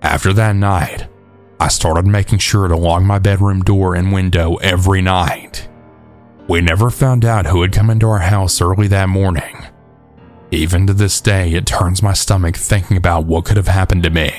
After 0.00 0.32
that 0.32 0.54
night, 0.54 1.08
I 1.58 1.68
started 1.68 2.06
making 2.06 2.38
sure 2.38 2.68
to 2.68 2.76
lock 2.76 3.02
my 3.02 3.18
bedroom 3.18 3.62
door 3.62 3.94
and 3.94 4.12
window 4.12 4.56
every 4.56 5.02
night. 5.02 5.68
We 6.48 6.60
never 6.60 6.88
found 6.88 7.24
out 7.24 7.46
who 7.46 7.62
had 7.62 7.72
come 7.72 7.90
into 7.90 8.08
our 8.08 8.20
house 8.20 8.60
early 8.60 8.86
that 8.88 9.08
morning. 9.08 9.66
Even 10.50 10.86
to 10.86 10.94
this 10.94 11.20
day, 11.20 11.52
it 11.52 11.66
turns 11.66 12.02
my 12.02 12.12
stomach 12.12 12.56
thinking 12.56 12.96
about 12.96 13.26
what 13.26 13.44
could 13.44 13.56
have 13.56 13.68
happened 13.68 14.04
to 14.04 14.10
me. 14.10 14.32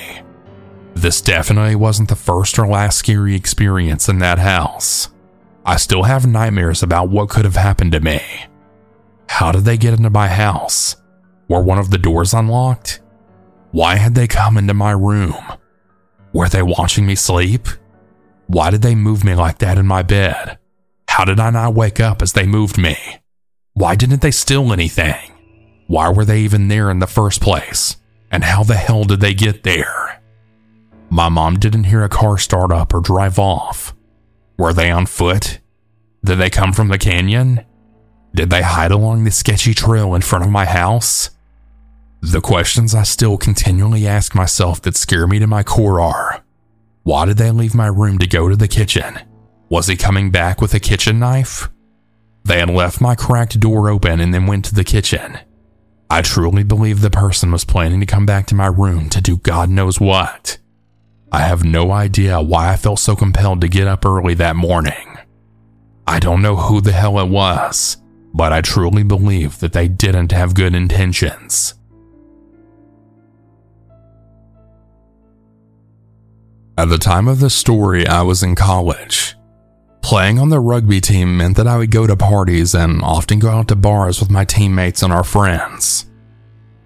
This 0.94 1.20
definitely 1.20 1.76
wasn't 1.76 2.08
the 2.08 2.16
first 2.16 2.58
or 2.58 2.66
last 2.66 2.98
scary 2.98 3.34
experience 3.34 4.08
in 4.08 4.18
that 4.18 4.38
house. 4.38 5.08
I 5.64 5.76
still 5.76 6.02
have 6.02 6.26
nightmares 6.26 6.82
about 6.82 7.08
what 7.08 7.28
could 7.28 7.44
have 7.44 7.56
happened 7.56 7.92
to 7.92 8.00
me. 8.00 8.20
How 9.28 9.52
did 9.52 9.64
they 9.64 9.76
get 9.76 9.94
into 9.94 10.10
my 10.10 10.28
house? 10.28 10.96
Were 11.52 11.60
one 11.60 11.78
of 11.78 11.90
the 11.90 11.98
doors 11.98 12.32
unlocked? 12.32 13.02
Why 13.72 13.96
had 13.96 14.14
they 14.14 14.26
come 14.26 14.56
into 14.56 14.72
my 14.72 14.92
room? 14.92 15.36
Were 16.32 16.48
they 16.48 16.62
watching 16.62 17.04
me 17.04 17.14
sleep? 17.14 17.68
Why 18.46 18.70
did 18.70 18.80
they 18.80 18.94
move 18.94 19.22
me 19.22 19.34
like 19.34 19.58
that 19.58 19.76
in 19.76 19.86
my 19.86 20.00
bed? 20.00 20.58
How 21.08 21.26
did 21.26 21.38
I 21.38 21.50
not 21.50 21.74
wake 21.74 22.00
up 22.00 22.22
as 22.22 22.32
they 22.32 22.46
moved 22.46 22.78
me? 22.78 22.96
Why 23.74 23.96
didn't 23.96 24.22
they 24.22 24.30
steal 24.30 24.72
anything? 24.72 25.30
Why 25.88 26.08
were 26.08 26.24
they 26.24 26.40
even 26.40 26.68
there 26.68 26.90
in 26.90 27.00
the 27.00 27.06
first 27.06 27.42
place? 27.42 27.98
And 28.30 28.44
how 28.44 28.62
the 28.62 28.76
hell 28.76 29.04
did 29.04 29.20
they 29.20 29.34
get 29.34 29.62
there? 29.62 30.22
My 31.10 31.28
mom 31.28 31.58
didn't 31.58 31.84
hear 31.84 32.02
a 32.02 32.08
car 32.08 32.38
start 32.38 32.72
up 32.72 32.94
or 32.94 33.02
drive 33.02 33.38
off. 33.38 33.94
Were 34.56 34.72
they 34.72 34.90
on 34.90 35.04
foot? 35.04 35.58
Did 36.24 36.36
they 36.36 36.48
come 36.48 36.72
from 36.72 36.88
the 36.88 36.96
canyon? 36.96 37.62
Did 38.34 38.48
they 38.48 38.62
hide 38.62 38.90
along 38.90 39.24
the 39.24 39.30
sketchy 39.30 39.74
trail 39.74 40.14
in 40.14 40.22
front 40.22 40.46
of 40.46 40.50
my 40.50 40.64
house? 40.64 41.28
The 42.24 42.40
questions 42.40 42.94
I 42.94 43.02
still 43.02 43.36
continually 43.36 44.06
ask 44.06 44.32
myself 44.32 44.80
that 44.82 44.96
scare 44.96 45.26
me 45.26 45.40
to 45.40 45.48
my 45.48 45.64
core 45.64 46.00
are 46.00 46.44
Why 47.02 47.24
did 47.26 47.36
they 47.36 47.50
leave 47.50 47.74
my 47.74 47.88
room 47.88 48.18
to 48.18 48.28
go 48.28 48.48
to 48.48 48.54
the 48.54 48.68
kitchen? 48.68 49.18
Was 49.68 49.88
he 49.88 49.96
coming 49.96 50.30
back 50.30 50.60
with 50.60 50.72
a 50.72 50.78
kitchen 50.78 51.18
knife? 51.18 51.68
They 52.44 52.60
had 52.60 52.70
left 52.70 53.00
my 53.00 53.16
cracked 53.16 53.58
door 53.58 53.90
open 53.90 54.20
and 54.20 54.32
then 54.32 54.46
went 54.46 54.64
to 54.66 54.74
the 54.74 54.84
kitchen. 54.84 55.40
I 56.08 56.22
truly 56.22 56.62
believe 56.62 57.00
the 57.00 57.10
person 57.10 57.50
was 57.50 57.64
planning 57.64 57.98
to 57.98 58.06
come 58.06 58.24
back 58.24 58.46
to 58.46 58.54
my 58.54 58.68
room 58.68 59.10
to 59.10 59.20
do 59.20 59.38
God 59.38 59.68
knows 59.68 59.98
what. 59.98 60.58
I 61.32 61.40
have 61.40 61.64
no 61.64 61.90
idea 61.90 62.40
why 62.40 62.72
I 62.72 62.76
felt 62.76 63.00
so 63.00 63.16
compelled 63.16 63.60
to 63.62 63.68
get 63.68 63.88
up 63.88 64.06
early 64.06 64.34
that 64.34 64.54
morning. 64.54 65.18
I 66.06 66.20
don't 66.20 66.42
know 66.42 66.54
who 66.54 66.80
the 66.80 66.92
hell 66.92 67.18
it 67.18 67.28
was, 67.28 67.96
but 68.32 68.52
I 68.52 68.60
truly 68.60 69.02
believe 69.02 69.58
that 69.58 69.72
they 69.72 69.88
didn't 69.88 70.30
have 70.30 70.54
good 70.54 70.72
intentions. 70.72 71.74
At 76.78 76.88
the 76.88 76.98
time 76.98 77.28
of 77.28 77.38
this 77.38 77.54
story, 77.54 78.06
I 78.06 78.22
was 78.22 78.42
in 78.42 78.54
college. 78.54 79.36
Playing 80.00 80.38
on 80.38 80.48
the 80.48 80.58
rugby 80.58 81.00
team 81.00 81.36
meant 81.36 81.56
that 81.56 81.66
I 81.66 81.76
would 81.76 81.90
go 81.90 82.06
to 82.06 82.16
parties 82.16 82.74
and 82.74 83.02
often 83.02 83.38
go 83.38 83.50
out 83.50 83.68
to 83.68 83.76
bars 83.76 84.20
with 84.20 84.30
my 84.30 84.44
teammates 84.44 85.02
and 85.02 85.12
our 85.12 85.22
friends. 85.22 86.10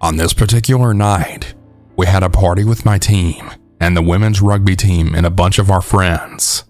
On 0.01 0.17
this 0.17 0.33
particular 0.33 0.93
night, 0.93 1.55
we 1.95 2.05
had 2.05 2.21
a 2.21 2.29
party 2.29 2.63
with 2.65 2.85
my 2.85 2.97
team 2.97 3.49
and 3.79 3.95
the 3.95 4.01
women's 4.01 4.41
rugby 4.41 4.75
team 4.75 5.15
and 5.15 5.25
a 5.25 5.31
bunch 5.31 5.57
of 5.57 5.71
our 5.71 5.81
friends. 5.81 6.65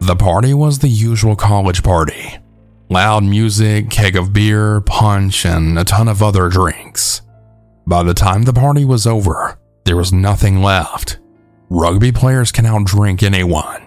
The 0.00 0.16
party 0.16 0.54
was 0.54 0.78
the 0.78 0.88
usual 0.88 1.36
college 1.36 1.82
party 1.82 2.38
loud 2.90 3.22
music, 3.22 3.90
keg 3.90 4.16
of 4.16 4.32
beer, 4.32 4.80
punch, 4.80 5.44
and 5.44 5.78
a 5.78 5.84
ton 5.84 6.08
of 6.08 6.22
other 6.22 6.48
drinks. 6.48 7.20
By 7.86 8.02
the 8.02 8.14
time 8.14 8.44
the 8.44 8.52
party 8.54 8.86
was 8.86 9.06
over, 9.06 9.58
there 9.84 9.96
was 9.96 10.10
nothing 10.10 10.62
left. 10.62 11.18
Rugby 11.70 12.12
players 12.12 12.50
can 12.50 12.64
outdrink 12.64 13.22
anyone. 13.22 13.82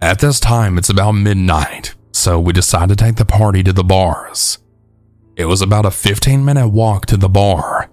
At 0.00 0.20
this 0.20 0.40
time, 0.40 0.78
it's 0.78 0.88
about 0.88 1.12
midnight, 1.12 1.94
so 2.12 2.40
we 2.40 2.52
decided 2.54 2.98
to 2.98 3.04
take 3.04 3.16
the 3.16 3.26
party 3.26 3.62
to 3.62 3.74
the 3.74 3.84
bars. 3.84 4.58
It 5.36 5.44
was 5.44 5.60
about 5.60 5.84
a 5.84 5.90
15 5.90 6.44
minute 6.44 6.68
walk 6.68 7.04
to 7.06 7.18
the 7.18 7.28
bar. 7.28 7.90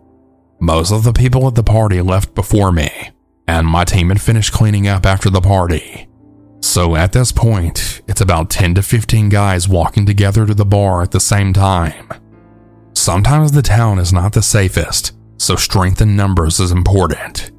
Most 0.62 0.94
of 0.94 1.04
the 1.04 1.12
people 1.12 1.46
at 1.48 1.56
the 1.56 1.64
party 1.64 2.02
left 2.02 2.36
before 2.36 2.72
me, 2.72 2.90
and 3.48 3.68
my 3.68 3.84
team 3.84 4.10
had 4.10 4.22
finished 4.22 4.54
cleaning 4.54 4.88
up 4.88 5.06
after 5.06 5.30
the 5.30 5.42
party. 5.42 6.08
So 6.62 6.96
at 6.96 7.12
this 7.12 7.34
point, 7.34 8.02
it's 8.08 8.22
about 8.22 8.50
10 8.50 8.76
to 8.76 8.82
15 8.82 9.28
guys 9.28 9.68
walking 9.68 10.06
together 10.06 10.46
to 10.46 10.54
the 10.54 10.66
bar 10.66 11.02
at 11.02 11.12
the 11.12 11.20
same 11.20 11.52
time. 11.52 12.08
Sometimes 12.94 13.52
the 13.52 13.62
town 13.62 14.00
is 14.00 14.14
not 14.14 14.32
the 14.32 14.42
safest, 14.42 15.14
so 15.38 15.56
strength 15.58 16.02
in 16.02 16.16
numbers 16.16 16.60
is 16.62 16.72
important. 16.72 17.52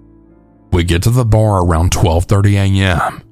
We 0.72 0.84
get 0.84 1.02
to 1.04 1.10
the 1.10 1.24
bar 1.24 1.64
around 1.64 1.92
12:30 1.92 2.80
a.m 2.80 3.22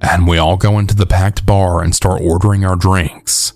and 0.00 0.26
we 0.26 0.38
all 0.38 0.56
go 0.56 0.78
into 0.78 0.94
the 0.94 1.06
packed 1.06 1.44
bar 1.44 1.82
and 1.82 1.94
start 1.94 2.22
ordering 2.22 2.64
our 2.64 2.76
drinks. 2.76 3.52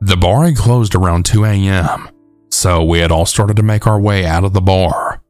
The 0.00 0.16
bar 0.16 0.44
had 0.44 0.56
closed 0.56 0.94
around 0.94 1.24
2 1.24 1.44
a.m., 1.44 2.08
so 2.50 2.82
we 2.82 2.98
had 2.98 3.12
all 3.12 3.26
started 3.26 3.56
to 3.56 3.62
make 3.62 3.86
our 3.86 4.00
way 4.00 4.26
out 4.26 4.44
of 4.44 4.52
the 4.52 4.60
bar. 4.60 5.22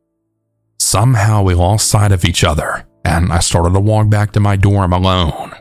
Somehow 0.79 1.42
we 1.42 1.55
lost 1.55 1.88
sight 1.88 2.12
of 2.12 2.25
each 2.25 2.42
other, 2.42 2.87
and 3.05 3.33
I 3.33 3.40
started 3.40 3.75
to 3.75 3.81
walk 3.81 4.09
back 4.09 4.33
to 4.33 4.40
my 4.40 4.57
dorm 4.57 4.92
alone. 4.92 5.53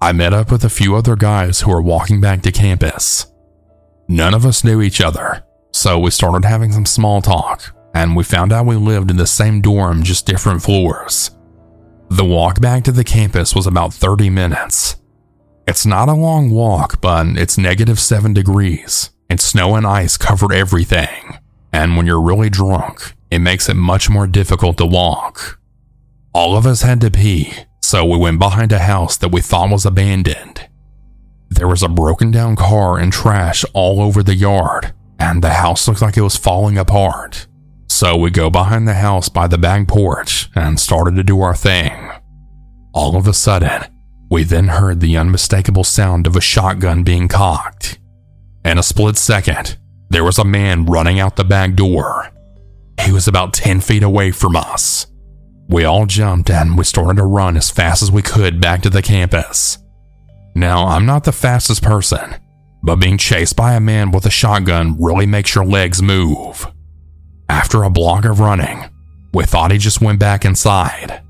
I 0.00 0.12
met 0.12 0.34
up 0.34 0.50
with 0.50 0.64
a 0.64 0.70
few 0.70 0.96
other 0.96 1.16
guys 1.16 1.60
who 1.60 1.70
were 1.70 1.82
walking 1.82 2.20
back 2.20 2.42
to 2.42 2.52
campus. 2.52 3.26
None 4.08 4.34
of 4.34 4.44
us 4.44 4.64
knew 4.64 4.82
each 4.82 5.00
other, 5.00 5.44
so 5.72 5.98
we 5.98 6.10
started 6.10 6.44
having 6.44 6.72
some 6.72 6.86
small 6.86 7.22
talk, 7.22 7.74
and 7.96 8.14
we 8.14 8.22
found 8.22 8.52
out 8.52 8.66
we 8.66 8.76
lived 8.76 9.10
in 9.10 9.16
the 9.16 9.26
same 9.26 9.62
dorm, 9.62 10.02
just 10.02 10.26
different 10.26 10.62
floors. 10.62 11.30
The 12.10 12.26
walk 12.26 12.60
back 12.60 12.84
to 12.84 12.92
the 12.92 13.02
campus 13.02 13.54
was 13.54 13.66
about 13.66 13.94
30 13.94 14.28
minutes. 14.28 14.96
It's 15.66 15.86
not 15.86 16.10
a 16.10 16.12
long 16.12 16.50
walk, 16.50 17.00
but 17.00 17.26
it's 17.38 17.56
negative 17.56 17.98
7 17.98 18.34
degrees, 18.34 19.10
and 19.30 19.40
snow 19.40 19.76
and 19.76 19.86
ice 19.86 20.18
covered 20.18 20.52
everything. 20.52 21.38
And 21.72 21.96
when 21.96 22.04
you're 22.04 22.20
really 22.20 22.50
drunk, 22.50 23.14
it 23.30 23.38
makes 23.38 23.66
it 23.66 23.76
much 23.76 24.10
more 24.10 24.26
difficult 24.26 24.76
to 24.76 24.86
walk. 24.86 25.58
All 26.34 26.54
of 26.54 26.66
us 26.66 26.82
had 26.82 27.00
to 27.00 27.10
pee, 27.10 27.50
so 27.80 28.04
we 28.04 28.18
went 28.18 28.38
behind 28.38 28.72
a 28.72 28.80
house 28.80 29.16
that 29.16 29.32
we 29.32 29.40
thought 29.40 29.70
was 29.70 29.86
abandoned. 29.86 30.68
There 31.48 31.66
was 31.66 31.82
a 31.82 31.88
broken 31.88 32.30
down 32.30 32.56
car 32.56 32.98
and 32.98 33.10
trash 33.10 33.64
all 33.72 34.02
over 34.02 34.22
the 34.22 34.34
yard, 34.34 34.92
and 35.18 35.42
the 35.42 35.54
house 35.54 35.88
looked 35.88 36.02
like 36.02 36.18
it 36.18 36.22
was 36.22 36.36
falling 36.36 36.76
apart. 36.76 37.46
So 37.96 38.14
we 38.14 38.28
go 38.30 38.50
behind 38.50 38.86
the 38.86 38.92
house 38.92 39.30
by 39.30 39.46
the 39.46 39.56
back 39.56 39.88
porch 39.88 40.50
and 40.54 40.78
started 40.78 41.16
to 41.16 41.22
do 41.22 41.40
our 41.40 41.54
thing. 41.54 42.10
All 42.92 43.16
of 43.16 43.26
a 43.26 43.32
sudden, 43.32 43.84
we 44.30 44.44
then 44.44 44.68
heard 44.68 45.00
the 45.00 45.16
unmistakable 45.16 45.82
sound 45.82 46.26
of 46.26 46.36
a 46.36 46.42
shotgun 46.42 47.04
being 47.04 47.26
cocked. 47.26 47.98
In 48.66 48.76
a 48.76 48.82
split 48.82 49.16
second, 49.16 49.78
there 50.10 50.24
was 50.24 50.38
a 50.38 50.44
man 50.44 50.84
running 50.84 51.18
out 51.18 51.36
the 51.36 51.44
back 51.44 51.74
door. 51.74 52.30
He 53.00 53.12
was 53.12 53.28
about 53.28 53.54
10 53.54 53.80
feet 53.80 54.02
away 54.02 54.30
from 54.30 54.56
us. 54.56 55.06
We 55.70 55.86
all 55.86 56.04
jumped 56.04 56.50
and 56.50 56.76
we 56.76 56.84
started 56.84 57.16
to 57.16 57.24
run 57.24 57.56
as 57.56 57.70
fast 57.70 58.02
as 58.02 58.12
we 58.12 58.20
could 58.20 58.60
back 58.60 58.82
to 58.82 58.90
the 58.90 59.00
campus. 59.00 59.78
Now, 60.54 60.86
I'm 60.86 61.06
not 61.06 61.24
the 61.24 61.32
fastest 61.32 61.82
person, 61.82 62.36
but 62.82 62.96
being 62.96 63.16
chased 63.16 63.56
by 63.56 63.72
a 63.72 63.80
man 63.80 64.10
with 64.10 64.26
a 64.26 64.30
shotgun 64.30 65.02
really 65.02 65.24
makes 65.24 65.54
your 65.54 65.64
legs 65.64 66.02
move. 66.02 66.70
After 67.48 67.82
a 67.82 67.90
block 67.90 68.24
of 68.24 68.40
running, 68.40 68.84
we 69.32 69.44
thought 69.44 69.70
he 69.70 69.78
just 69.78 70.00
went 70.00 70.18
back 70.18 70.44
inside. 70.44 71.22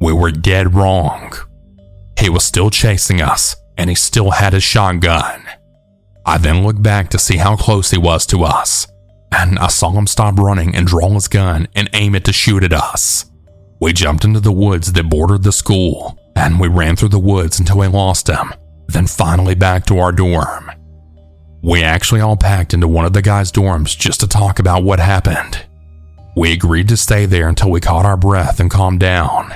We 0.00 0.12
were 0.12 0.30
dead 0.30 0.74
wrong. 0.74 1.32
He 2.18 2.28
was 2.28 2.44
still 2.44 2.70
chasing 2.70 3.20
us, 3.20 3.56
and 3.78 3.88
he 3.88 3.96
still 3.96 4.30
had 4.30 4.52
his 4.52 4.62
shotgun. 4.62 5.42
I 6.26 6.38
then 6.38 6.64
looked 6.64 6.82
back 6.82 7.10
to 7.10 7.18
see 7.18 7.36
how 7.36 7.56
close 7.56 7.90
he 7.90 7.98
was 7.98 8.26
to 8.26 8.44
us, 8.44 8.86
and 9.32 9.58
I 9.58 9.68
saw 9.68 9.90
him 9.90 10.06
stop 10.06 10.38
running 10.38 10.74
and 10.74 10.86
draw 10.86 11.08
his 11.10 11.28
gun 11.28 11.68
and 11.74 11.90
aim 11.92 12.14
it 12.14 12.24
to 12.24 12.32
shoot 12.32 12.64
at 12.64 12.72
us. 12.72 13.26
We 13.80 13.92
jumped 13.92 14.24
into 14.24 14.40
the 14.40 14.52
woods 14.52 14.92
that 14.92 15.10
bordered 15.10 15.42
the 15.42 15.52
school, 15.52 16.18
and 16.36 16.58
we 16.58 16.68
ran 16.68 16.96
through 16.96 17.10
the 17.10 17.18
woods 17.18 17.58
until 17.58 17.78
we 17.78 17.86
lost 17.86 18.28
him, 18.28 18.54
then 18.88 19.06
finally 19.06 19.54
back 19.54 19.86
to 19.86 19.98
our 19.98 20.12
dorm. 20.12 20.70
We 21.64 21.82
actually 21.82 22.20
all 22.20 22.36
packed 22.36 22.74
into 22.74 22.86
one 22.86 23.06
of 23.06 23.14
the 23.14 23.22
guys' 23.22 23.50
dorms 23.50 23.96
just 23.96 24.20
to 24.20 24.26
talk 24.28 24.58
about 24.58 24.82
what 24.82 25.00
happened. 25.00 25.64
We 26.36 26.52
agreed 26.52 26.88
to 26.88 26.96
stay 26.98 27.24
there 27.24 27.48
until 27.48 27.70
we 27.70 27.80
caught 27.80 28.04
our 28.04 28.18
breath 28.18 28.60
and 28.60 28.70
calmed 28.70 29.00
down. 29.00 29.50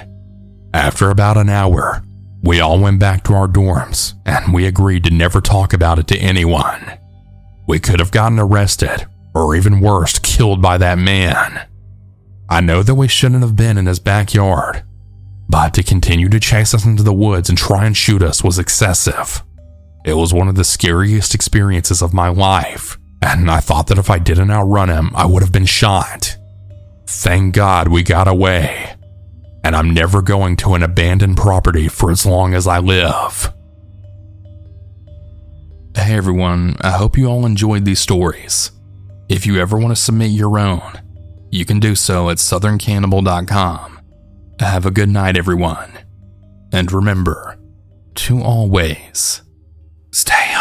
After 0.73 1.11
about 1.11 1.37
an 1.37 1.51
hour, 1.51 2.03
we 2.43 2.61
all 2.61 2.81
went 2.81 2.99
back 2.99 3.25
to 3.25 3.35
our 3.35 3.47
dorms 3.47 4.15
and 4.25 4.55
we 4.55 4.65
agreed 4.65 5.05
to 5.05 5.11
never 5.11 5.43
talk 5.43 5.75
about 5.75 5.99
it 5.99 6.07
to 6.09 6.17
anyone. 6.17 6.99
We 7.67 7.79
could 7.79 8.01
have 8.01 8.11
gotten 8.11 8.39
arrested, 8.39 9.07
or 9.35 9.55
even 9.55 9.81
worse, 9.81 10.19
killed 10.19 10.63
by 10.63 10.79
that 10.79 10.97
man. 10.97 11.69
I 12.49 12.63
know 12.63 12.83
that 12.83 12.95
we 12.95 13.09
shouldn't 13.09 13.43
have 13.43 13.55
been 13.55 13.77
in 13.77 13.85
his 13.85 13.99
backyard, 13.99 14.83
but 15.47 15.75
to 15.75 15.83
continue 15.83 16.31
to 16.31 16.41
chase 16.41 16.73
us 16.73 16.87
into 16.87 17.03
the 17.03 17.13
woods 17.13 17.51
and 17.51 17.59
try 17.59 17.85
and 17.85 17.95
shoot 17.95 18.23
us 18.23 18.43
was 18.43 18.59
excessive. 18.59 19.43
It 20.05 20.15
was 20.15 20.33
one 20.33 20.49
of 20.49 20.55
the 20.55 20.65
scariest 20.65 21.35
experiences 21.35 22.03
of 22.03 22.15
my 22.15 22.29
life, 22.29 22.99
and 23.23 23.51
I 23.51 23.61
thought 23.61 23.89
that 23.89 23.99
if 23.99 24.11
I 24.11 24.19
didn't 24.19 24.51
outrun 24.51 24.89
him, 24.89 25.11
I 25.15 25.27
would 25.27 25.43
have 25.43 25.53
been 25.53 25.67
shot. 25.67 26.37
Thank 27.07 27.55
God 27.55 27.89
we 27.89 28.03
got 28.03 28.29
away, 28.29 28.95
and 29.65 29.75
I'm 29.75 29.93
never 29.93 30.23
going 30.23 30.57
to 30.59 30.75
an 30.75 30.83
abandoned 30.83 31.37
property 31.37 31.89
for 31.89 32.11
as 32.11 32.25
long 32.25 32.55
as 32.55 32.67
I 32.67 32.79
live. 32.79 33.53
Hey 35.97 36.15
everyone, 36.15 36.77
I 36.81 36.93
hope 36.93 37.19
you 37.19 37.27
all 37.27 37.45
enjoyed 37.45 37.85
these 37.85 38.01
stories. 38.01 38.71
If 39.29 39.47
you 39.47 39.59
ever 39.59 39.77
want 39.77 39.91
to 39.91 40.01
submit 40.01 40.31
your 40.31 40.59
own, 40.59 41.03
you 41.51 41.65
can 41.65 41.81
do 41.81 41.95
so 41.95 42.31
at 42.31 42.39
southerncannibal.com. 42.39 44.01
Have 44.61 44.87
a 44.87 44.91
good 44.91 45.09
night, 45.09 45.37
everyone. 45.37 45.91
And 46.73 46.93
remember 46.93 47.59
to 48.17 48.41
always 48.43 49.43
Stay 50.19 50.58